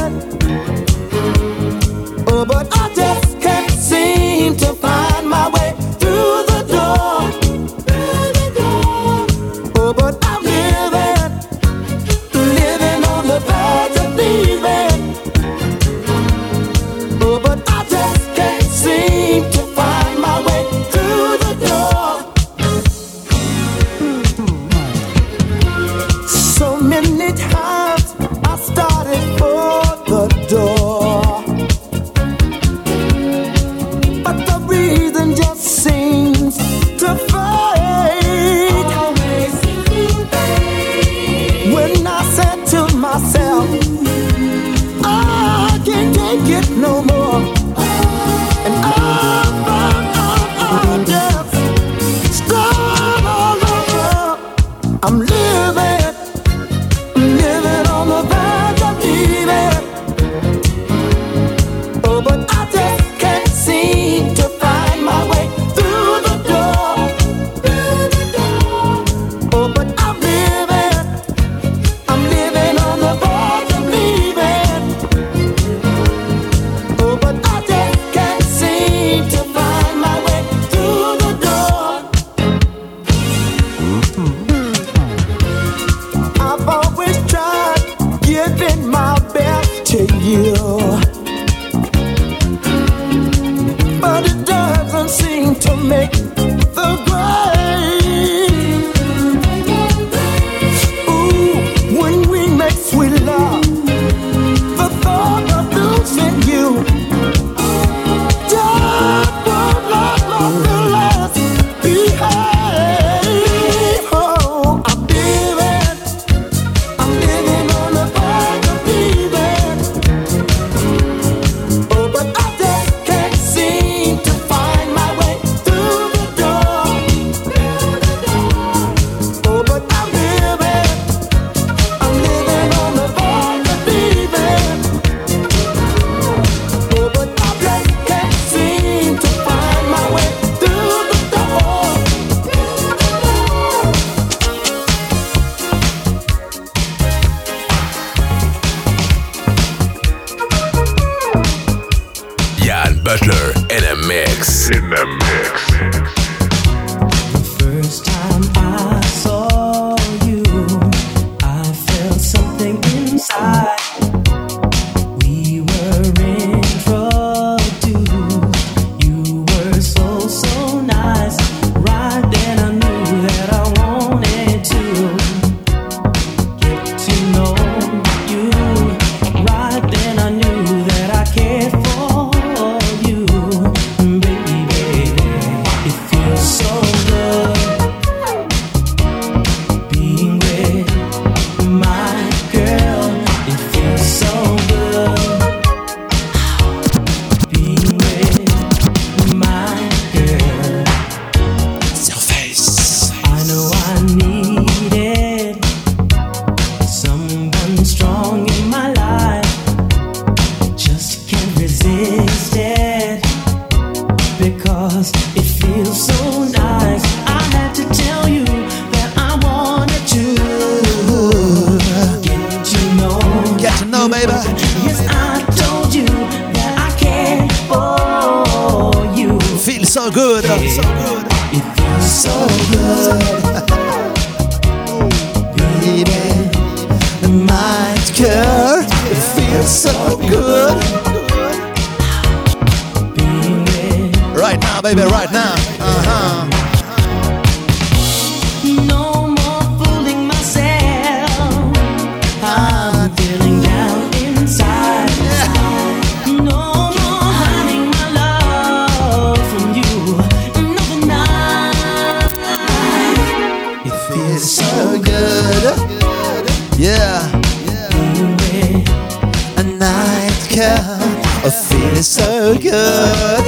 Good. 272.60 273.44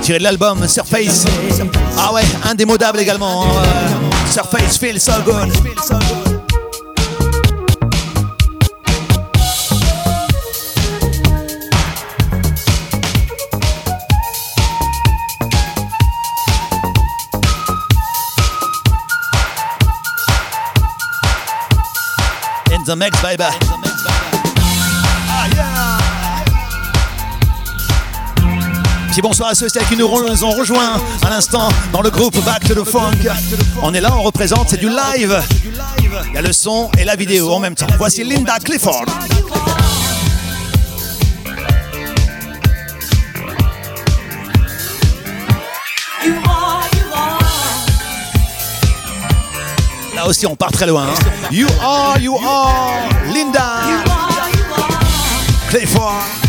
Tiré 0.00 0.18
de 0.18 0.24
l'album 0.24 0.66
Surface. 0.66 1.24
Ah 1.98 2.12
ouais, 2.12 2.22
indémodable 2.44 3.00
également. 3.00 3.44
Euh, 3.44 4.30
Surface 4.30 4.78
Feel 4.78 5.00
So 5.00 5.12
Good. 5.24 5.52
In 22.72 22.84
the 22.84 22.96
mix, 22.96 23.20
baby. 23.22 23.83
Bonsoir 29.22 29.50
à 29.50 29.54
ceux 29.54 29.68
qui 29.68 29.96
nous 29.96 30.06
ont 30.06 30.50
rejoints 30.50 31.00
à 31.24 31.30
l'instant 31.30 31.68
dans 31.92 32.02
le 32.02 32.10
groupe 32.10 32.36
Back 32.44 32.64
to 32.66 32.74
the 32.74 32.84
Funk. 32.84 33.28
On 33.82 33.94
est 33.94 34.00
là, 34.00 34.12
on 34.16 34.22
représente, 34.22 34.68
c'est 34.70 34.76
du 34.76 34.88
live. 34.88 35.40
Il 36.28 36.34
y 36.34 36.36
a 36.36 36.42
le 36.42 36.52
son 36.52 36.90
et 36.98 37.04
la 37.04 37.16
vidéo 37.16 37.52
en 37.52 37.58
même 37.60 37.74
temps. 37.74 37.86
Voici 37.96 38.24
Linda 38.24 38.58
Clifford. 38.58 39.06
Là 50.14 50.26
aussi, 50.26 50.46
on 50.46 50.56
part 50.56 50.72
très 50.72 50.86
loin. 50.86 51.06
Hein. 51.08 51.50
You 51.50 51.68
are, 51.80 52.18
you 52.18 52.36
are, 52.36 53.08
Linda 53.32 53.80
Clifford. 55.70 56.43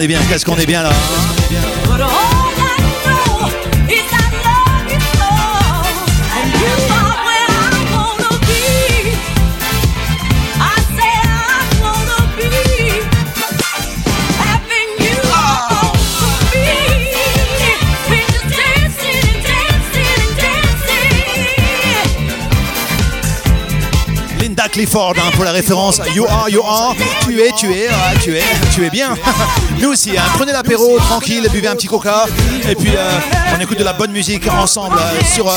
Est 0.00 0.06
bien, 0.06 0.20
qu'est-ce 0.28 0.44
qu'on 0.44 0.56
est 0.56 0.66
bien 0.66 0.82
là. 0.82 0.90
hein. 0.90 1.33
Clifford 24.74 25.14
hein, 25.16 25.30
pour 25.36 25.44
la 25.44 25.52
référence 25.52 26.00
You 26.16 26.26
are, 26.28 26.48
you 26.48 26.60
are. 26.66 26.96
Tu 27.24 27.40
es, 27.40 27.52
tu 27.52 27.72
es, 27.72 27.86
ah, 27.88 28.12
tu 28.20 28.36
es, 28.36 28.42
tu 28.74 28.84
es 28.84 28.90
bien. 28.90 29.14
Nous 29.80 29.90
aussi, 29.90 30.18
hein. 30.18 30.22
prenez 30.36 30.50
l'apéro 30.50 30.98
tranquille, 30.98 31.48
buvez 31.52 31.68
un 31.68 31.76
petit 31.76 31.86
coca. 31.86 32.26
Et 32.68 32.74
puis 32.74 32.90
euh, 32.96 33.20
on 33.56 33.60
écoute 33.60 33.78
de 33.78 33.84
la 33.84 33.92
bonne 33.92 34.10
musique 34.10 34.48
ensemble 34.48 34.96
euh, 34.98 35.24
sur 35.32 35.48
euh, 35.48 35.54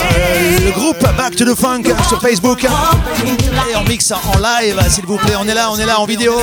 le 0.64 0.70
groupe 0.70 1.00
Back 1.18 1.36
to 1.36 1.46
the 1.46 1.58
Funk 1.58 1.86
sur 2.08 2.22
Facebook. 2.22 2.64
Et 2.64 3.76
on 3.76 3.90
mixe 3.90 4.12
en 4.12 4.38
live, 4.38 4.80
s'il 4.88 5.08
vous 5.08 5.18
plaît. 5.18 5.34
On 5.40 5.48
est 5.48 5.56
là, 5.56 5.72
on 5.72 5.80
est 5.80 5.86
là 5.88 6.00
en 6.00 6.06
vidéo. 6.06 6.40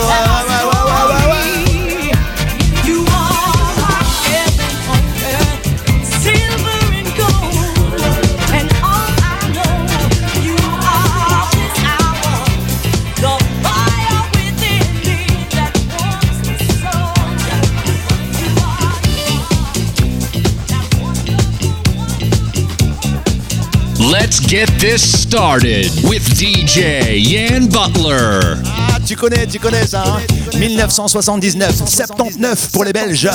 Let's 24.25 24.41
get 24.41 24.71
this 24.81 25.03
started 25.03 25.91
with 26.09 26.23
DJ 26.35 27.21
Yan 27.31 27.69
Butler. 27.69 28.57
Ah, 28.65 28.97
tu 29.07 29.17
connais, 29.17 29.47
tu 29.47 29.59
connais 29.59 29.87
ça. 29.87 30.03
hein 30.03 30.21
1979, 30.59 31.77
79 31.87 32.71
pour 32.73 32.85
les 32.85 32.95
Belges. 32.95 33.29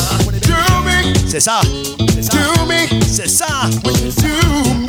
C'est 1.28 1.42
ça. 1.42 1.62
C'est 3.08 3.30
ça. 3.30 3.70
Soothe 4.20 4.89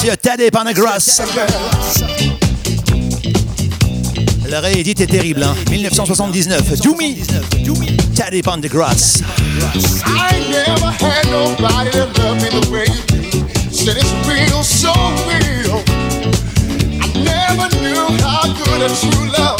Monsieur 0.00 0.16
Tadé 0.16 0.50
Pendergrass. 0.50 1.20
Le 4.48 4.56
réédit 4.56 4.92
est 4.92 5.06
terrible, 5.06 5.42
hein. 5.42 5.54
1979. 5.70 6.80
Do 6.80 6.94
me. 6.94 7.16
Taddy 8.14 8.40
Pendergrass. 8.40 9.22
I 10.06 10.40
never 10.48 10.90
had 10.90 11.30
nobody 11.30 11.90
that 11.90 12.16
love 12.16 12.36
me 12.36 12.48
the 12.48 12.70
way 12.70 12.86
you 12.86 13.02
do. 13.08 13.70
Said 13.70 13.98
it's 13.98 14.14
real, 14.26 14.62
so 14.62 14.90
real. 15.28 15.82
I 16.98 17.06
never 17.18 17.68
knew 17.76 18.08
how 18.24 18.46
good 18.54 18.80
a 18.80 18.88
true 18.88 19.28
love 19.36 19.59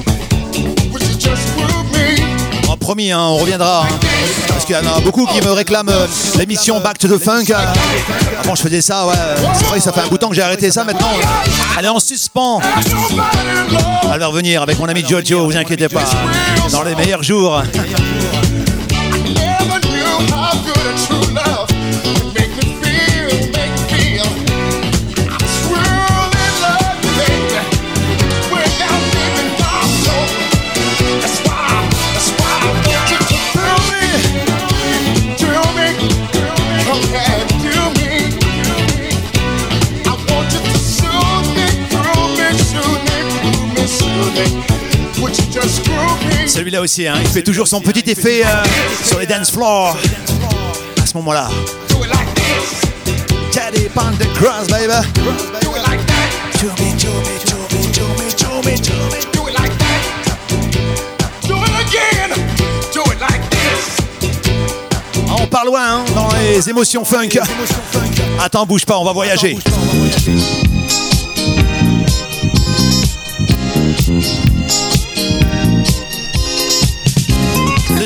promis, 2.91 3.09
hein, 3.09 3.21
on 3.21 3.37
reviendra. 3.37 3.83
hein. 3.83 3.99
Parce 4.49 4.65
qu'il 4.65 4.75
y 4.75 4.77
en 4.77 4.85
a 4.93 4.99
beaucoup 4.99 5.25
qui 5.25 5.39
me 5.39 5.51
réclament 5.53 5.87
euh, 5.87 6.07
l'émission 6.37 6.77
Back 6.81 6.97
to 6.97 7.07
the 7.07 7.17
Funk. 7.23 7.45
Avant, 8.37 8.53
je 8.53 8.63
faisais 8.63 8.81
ça, 8.81 9.07
ouais. 9.07 9.13
Que 9.73 9.79
ça 9.79 9.93
fait 9.93 10.01
un 10.01 10.07
bout 10.07 10.15
de 10.15 10.19
temps 10.19 10.27
que 10.27 10.35
j'ai 10.35 10.41
arrêté 10.41 10.69
ça 10.71 10.83
maintenant. 10.83 11.07
Elle 11.79 11.85
est 11.85 11.87
en 11.87 12.01
suspens. 12.01 12.59
Elle 14.13 14.19
va 14.19 14.27
revenir 14.27 14.61
avec 14.61 14.77
mon 14.77 14.89
ami 14.89 15.05
Jojo, 15.07 15.45
vous 15.45 15.55
inquiétez 15.55 15.87
pas. 15.87 16.03
Dans 16.69 16.83
les 16.83 16.93
meilleurs 16.95 17.23
jours. 17.23 17.63
Celui-là 46.51 46.81
aussi, 46.81 47.07
hein, 47.07 47.15
il 47.21 47.29
fait 47.29 47.43
toujours 47.43 47.65
son 47.65 47.79
petit 47.79 48.11
effet 48.11 48.43
euh, 48.45 48.63
sur 49.05 49.17
les 49.19 49.25
dance 49.25 49.51
floors. 49.51 49.95
À 51.01 51.05
ce 51.05 51.15
moment-là. 51.15 51.49
Teddy 53.53 53.87
baby. 53.95 54.93
Ah, 65.29 65.35
on 65.39 65.47
part 65.47 65.65
loin 65.65 65.81
hein, 65.81 66.05
dans 66.13 66.29
les 66.33 66.69
émotions 66.69 67.05
funk. 67.05 67.39
Attends, 68.41 68.65
bouge 68.65 68.85
pas, 68.85 68.97
on 68.97 69.05
va 69.05 69.13
voyager. 69.13 69.57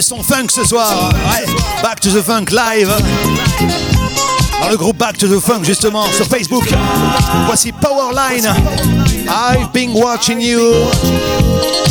Son 0.01 0.21
funk 0.21 0.47
ce 0.49 0.63
soir. 0.63 1.09
Ouais. 1.13 1.45
Back 1.81 1.99
to 2.01 2.09
the 2.09 2.21
Funk 2.21 2.51
live. 2.51 2.91
Dans 4.61 4.69
le 4.69 4.77
groupe 4.77 4.97
Back 4.97 5.17
to 5.17 5.27
the 5.27 5.39
Funk 5.39 5.63
justement 5.63 6.05
sur 6.11 6.25
Facebook. 6.27 6.65
Voici 7.47 7.71
Powerline. 7.71 8.53
I've 9.27 9.71
been 9.73 9.91
watching 9.93 10.41
you. 10.41 10.59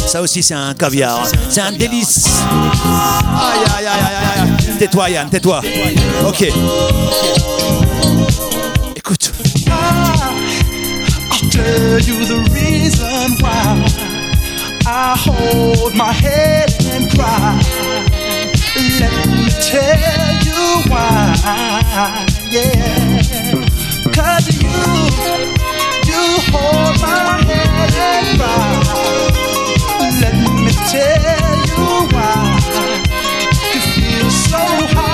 Ça 0.06 0.20
aussi 0.20 0.42
c'est 0.42 0.54
un 0.54 0.74
caviar. 0.74 1.26
C'est 1.48 1.62
un 1.62 1.72
délice. 1.72 2.26
Aïe 2.46 3.64
aïe 3.78 3.86
aïe 3.86 4.42
aïe. 4.42 4.76
Tais-toi 4.78 5.10
Yann, 5.10 5.28
tais-toi. 5.30 5.62
Ok. 6.26 6.42
Écoute. 8.96 9.32
You 12.06 12.24
the 12.26 12.38
reason 12.52 13.36
why 13.40 13.84
I 14.86 15.16
hold 15.16 15.94
my 15.94 16.12
head 16.12 16.73
cry. 17.14 17.60
Let 19.00 19.26
me 19.28 19.48
tell 19.70 20.32
you 20.46 20.90
why. 20.90 22.26
Yeah. 22.50 23.62
Cause 24.12 24.46
you, 24.62 24.70
you 26.08 26.22
hold 26.52 26.94
my 27.00 27.42
head 27.48 27.94
and 28.10 28.40
rise. 28.40 28.90
Let 30.22 30.36
me 30.64 30.72
tell 30.92 31.54
you 31.68 31.82
why. 32.12 32.34
You 33.74 33.80
feel 33.94 34.30
so 34.30 34.58
high. 34.94 35.13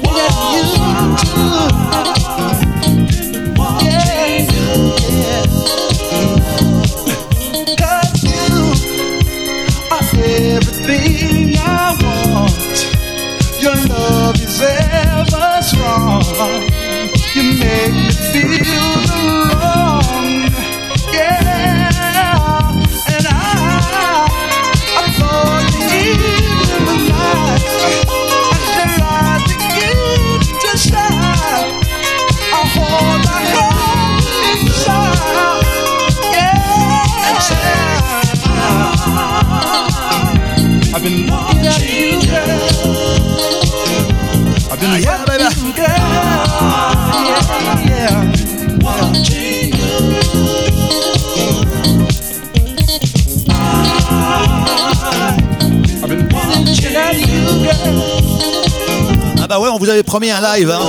Ah 59.41 59.47
bah 59.47 59.59
ouais, 59.59 59.69
on 59.69 59.77
vous 59.77 59.89
avait 59.89 60.03
promis 60.03 60.31
un 60.31 60.41
live. 60.41 60.69
hein. 60.71 60.79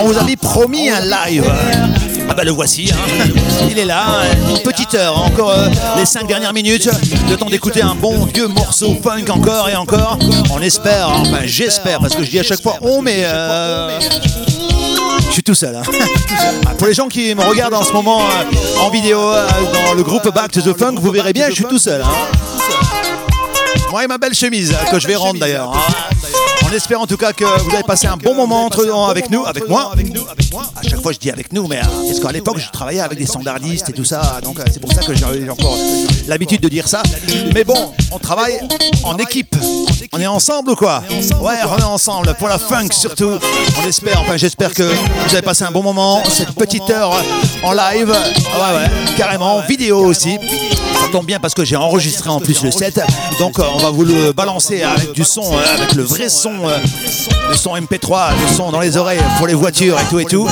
On 0.00 0.06
vous 0.06 0.16
avait 0.18 0.36
promis 0.36 0.90
un 0.90 1.00
live. 1.00 1.44
Ah 2.30 2.34
bah 2.34 2.44
le 2.44 2.52
voici, 2.52 2.88
hein. 2.92 2.96
il 3.68 3.76
est 3.76 3.84
là, 3.84 4.20
une 4.48 4.62
petite 4.62 4.94
heure, 4.94 5.20
encore 5.20 5.50
euh, 5.50 5.68
les 5.96 6.06
cinq 6.06 6.28
dernières 6.28 6.52
minutes, 6.52 6.88
le 7.28 7.36
temps 7.36 7.50
d'écouter 7.50 7.82
un 7.82 7.96
bon 7.96 8.24
vieux 8.26 8.46
morceau 8.46 8.96
funk 9.02 9.24
encore 9.30 9.68
et 9.68 9.74
encore. 9.74 10.16
On 10.52 10.60
espère, 10.62 11.08
enfin 11.10 11.40
j'espère, 11.44 11.98
parce 11.98 12.14
que 12.14 12.22
je 12.22 12.30
dis 12.30 12.38
à 12.38 12.44
chaque 12.44 12.62
fois 12.62 12.76
on, 12.82 13.02
mais 13.02 13.24
euh, 13.24 13.98
je 15.26 15.32
suis 15.32 15.42
tout 15.42 15.56
seul. 15.56 15.74
hein. 15.74 15.82
Ah, 16.66 16.74
Pour 16.78 16.86
les 16.86 16.94
gens 16.94 17.08
qui 17.08 17.34
me 17.34 17.42
regardent 17.42 17.74
en 17.74 17.82
ce 17.82 17.92
moment 17.92 18.22
en 18.80 18.90
vidéo 18.90 19.18
euh, 19.20 19.48
dans 19.74 19.94
le 19.94 20.02
groupe 20.04 20.32
Back 20.32 20.52
to 20.52 20.60
the 20.62 20.78
Funk, 20.78 20.94
vous 21.00 21.10
verrez 21.10 21.32
bien, 21.32 21.46
je 21.48 21.54
suis 21.54 21.64
tout 21.64 21.78
seul. 21.78 22.00
hein. 22.00 22.08
Moi 23.90 24.04
et 24.04 24.06
ma 24.06 24.18
belle 24.18 24.34
chemise, 24.34 24.72
que 24.92 25.00
je 25.00 25.08
vais 25.08 25.16
rendre 25.16 25.40
d'ailleurs. 25.40 25.72
hein. 25.74 25.80
On 26.70 26.72
espère 26.72 27.00
en 27.00 27.06
tout 27.06 27.16
cas 27.16 27.32
que 27.32 27.44
vous 27.44 27.74
avez 27.74 27.82
passé 27.82 28.06
un 28.06 28.16
bon 28.16 28.32
moment 28.32 28.66
entre, 28.66 28.88
avec 29.10 29.28
nous, 29.28 29.44
avec 29.44 29.68
moi. 29.68 29.92
À 30.76 30.82
chaque 30.88 31.00
fois 31.00 31.10
je 31.10 31.18
dis 31.18 31.28
avec 31.28 31.52
nous, 31.52 31.66
mais 31.66 31.78
euh, 31.78 32.06
parce 32.06 32.20
qu'à 32.20 32.30
l'époque 32.30 32.58
je 32.58 32.70
travaillais 32.70 33.00
avec 33.00 33.18
des 33.18 33.26
standardistes 33.26 33.88
et 33.88 33.92
tout 33.92 34.04
ça, 34.04 34.38
donc 34.44 34.60
euh, 34.60 34.64
c'est 34.72 34.78
pour 34.78 34.92
ça 34.92 35.02
que 35.02 35.12
j'ai 35.12 35.50
encore 35.50 35.76
l'habitude 36.28 36.60
de 36.60 36.68
dire 36.68 36.86
ça. 36.86 37.02
Mais 37.54 37.64
bon, 37.64 37.92
on 38.12 38.18
travaille 38.20 38.60
en 39.02 39.16
équipe. 39.18 39.56
On 40.12 40.20
est 40.20 40.28
ensemble 40.28 40.70
ou 40.70 40.76
quoi 40.76 41.02
Ouais, 41.40 41.56
on 41.68 41.78
est 41.78 41.82
ensemble 41.82 42.34
pour 42.38 42.46
la 42.46 42.58
funk 42.58 42.92
surtout. 42.92 43.38
On 43.82 43.88
espère, 43.88 44.20
enfin 44.20 44.36
j'espère 44.36 44.72
que 44.72 44.84
vous 44.84 45.32
avez 45.32 45.42
passé 45.42 45.64
un 45.64 45.72
bon 45.72 45.82
moment. 45.82 46.22
Cette 46.28 46.52
petite 46.52 46.88
heure 46.88 47.12
en 47.64 47.72
live, 47.72 48.10
ouais 48.10 48.76
ouais, 48.76 49.16
carrément, 49.16 49.56
en 49.56 49.60
vidéo 49.62 50.06
aussi. 50.06 50.38
Tombe 51.12 51.26
bien 51.26 51.40
parce 51.40 51.54
que 51.54 51.64
j'ai 51.64 51.74
enregistré 51.74 52.30
en 52.30 52.38
plus 52.38 52.62
le 52.62 52.70
set, 52.70 53.00
donc 53.40 53.58
euh, 53.58 53.62
on 53.74 53.78
va 53.78 53.90
vous 53.90 54.04
le 54.04 54.32
balancer 54.32 54.82
avec 54.84 55.12
du 55.12 55.24
son, 55.24 55.42
euh, 55.42 55.74
avec 55.76 55.94
le 55.94 56.04
vrai 56.04 56.28
son, 56.28 56.52
euh, 56.68 56.78
le 57.50 57.56
son 57.56 57.74
MP3, 57.76 58.28
le 58.48 58.54
son 58.54 58.70
dans 58.70 58.78
les 58.78 58.96
oreilles 58.96 59.20
pour 59.38 59.48
les 59.48 59.54
voitures 59.54 59.98
et 59.98 60.04
tout 60.08 60.20
et 60.20 60.24
tout. 60.24 60.48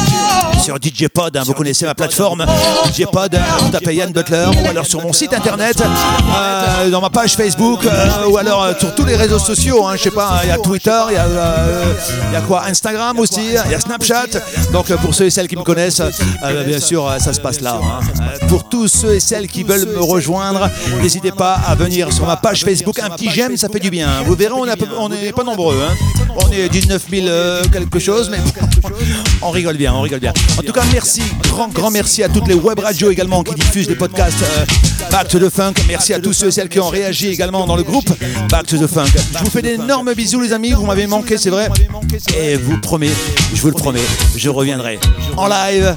Sur 0.60 0.74
DJ 0.82 1.06
Pod, 1.06 1.36
hein, 1.36 1.42
vous 1.46 1.54
connaissez 1.54 1.86
ma 1.86 1.94
plateforme, 1.94 2.44
DJ 2.92 3.04
Pod, 3.06 3.38
vous 3.60 3.68
tapez 3.70 3.94
Yann 3.94 4.10
Butler, 4.12 4.46
ou 4.64 4.68
alors 4.68 4.84
sur 4.84 5.00
mon 5.00 5.12
site 5.12 5.32
internet, 5.32 5.80
euh, 5.80 6.90
dans 6.90 7.00
ma 7.00 7.10
page 7.10 7.34
Facebook, 7.36 7.80
ou 8.28 8.36
alors 8.36 8.66
sur 8.80 8.92
tous 8.96 9.04
les 9.04 9.14
réseaux 9.14 9.38
sociaux, 9.38 9.86
hein, 9.86 9.94
je 9.96 10.02
sais 10.02 10.10
pas, 10.10 10.40
il 10.42 10.48
y 10.48 10.52
a 10.52 10.58
Twitter, 10.58 11.00
il 11.10 11.14
y, 11.14 12.36
a, 12.36 12.40
quoi, 12.48 12.64
Instagram 12.66 13.16
aussi, 13.20 13.40
il 13.64 13.70
y 13.70 13.74
a 13.74 13.78
Snapchat. 13.80 14.26
Donc 14.72 14.92
pour 14.96 15.14
ceux 15.14 15.26
et 15.26 15.30
celles 15.30 15.46
qui 15.46 15.56
me 15.56 15.62
connaissent, 15.62 16.02
bien 16.66 16.80
sûr, 16.80 17.08
ça 17.20 17.32
se 17.32 17.40
passe 17.40 17.60
là. 17.60 17.78
hein. 17.80 18.00
Pour 18.48 18.68
tous 18.68 18.88
ceux 18.88 19.14
et 19.14 19.20
celles 19.20 19.46
qui 19.46 19.62
veulent 19.62 19.86
me 19.88 20.02
rejoindre, 20.02 20.47
n'hésitez 21.00 21.32
pas 21.32 21.54
à 21.66 21.74
venir 21.74 22.12
sur 22.12 22.26
ma 22.26 22.36
page 22.36 22.64
Facebook. 22.64 22.98
Un 23.00 23.10
petit 23.10 23.30
j'aime, 23.30 23.56
ça 23.56 23.68
fait 23.68 23.80
du 23.80 23.90
bien. 23.90 24.22
Vous 24.24 24.34
verrez, 24.34 24.54
on 24.98 25.08
n'est 25.08 25.32
pas 25.32 25.44
nombreux. 25.44 25.80
hein. 25.82 25.94
On 26.36 26.50
est 26.52 26.68
19 26.68 27.02
000 27.10 27.26
euh, 27.26 27.62
quelque 27.72 27.98
chose, 27.98 28.30
mais 28.30 28.38
on 29.42 29.50
rigole 29.50 29.76
bien, 29.76 29.94
on 29.94 30.02
rigole 30.02 30.20
bien. 30.20 30.32
En 30.58 30.62
tout 30.62 30.72
cas, 30.72 30.82
merci, 30.92 31.22
grand, 31.42 31.68
grand 31.68 31.90
merci 31.90 32.22
à 32.22 32.28
toutes 32.28 32.48
les 32.48 32.54
web 32.54 32.78
radios 32.78 33.10
également 33.10 33.42
qui 33.42 33.54
diffusent 33.54 33.88
les 33.88 33.96
podcasts 33.96 34.42
euh, 34.42 34.64
Back 35.10 35.28
to 35.28 35.38
the 35.38 35.50
Funk. 35.50 35.74
Merci 35.88 36.14
à 36.14 36.20
tous 36.20 36.32
ceux 36.32 36.48
et 36.48 36.50
celles 36.50 36.68
qui 36.68 36.80
ont 36.80 36.88
réagi 36.88 37.28
également 37.28 37.66
dans 37.66 37.76
le 37.76 37.82
groupe 37.82 38.10
Back 38.50 38.66
to 38.66 38.76
the 38.76 38.86
Funk. 38.86 39.06
Je 39.32 39.44
vous 39.44 39.50
fais 39.50 39.62
d'énormes 39.62 40.12
bisous, 40.14 40.40
les 40.40 40.52
amis. 40.52 40.72
Vous 40.72 40.84
m'avez 40.84 41.06
manqué, 41.06 41.38
c'est 41.38 41.50
vrai. 41.50 41.68
Et 42.38 42.56
vous 42.56 42.78
promets, 42.78 43.10
je 43.54 43.60
vous 43.60 43.68
le 43.68 43.74
promets, 43.74 44.00
je 44.36 44.48
reviendrai 44.50 44.98
en 45.36 45.46
live 45.46 45.96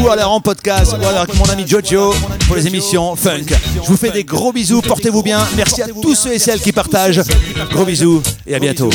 ou 0.00 0.08
alors 0.08 0.32
en 0.32 0.40
podcast 0.40 0.92
ou 0.92 1.06
alors 1.06 1.22
avec 1.22 1.36
mon 1.36 1.44
ami 1.46 1.66
Jojo 1.66 2.14
pour 2.46 2.56
les 2.56 2.66
émissions 2.66 3.16
Funk. 3.16 3.46
Je 3.74 3.88
vous 3.88 3.96
fais 3.96 4.10
des 4.10 4.24
gros 4.24 4.52
bisous, 4.52 4.82
portez-vous 4.82 5.22
bien. 5.22 5.40
Merci 5.56 5.82
à 5.82 5.88
tous 5.88 6.14
ceux 6.14 6.32
et 6.34 6.38
celles 6.38 6.60
qui 6.60 6.72
partagent. 6.72 7.22
Gros 7.70 7.84
bisous 7.84 8.22
et 8.46 8.54
à 8.54 8.58
bientôt. 8.58 8.90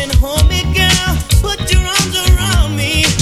and 0.00 0.12
hold 0.14 0.48
me, 0.48 0.62
girl. 0.72 1.12
Put 1.42 1.70
your 1.72 1.82
arms 1.82 2.16
around 2.16 2.76
me. 2.76 3.19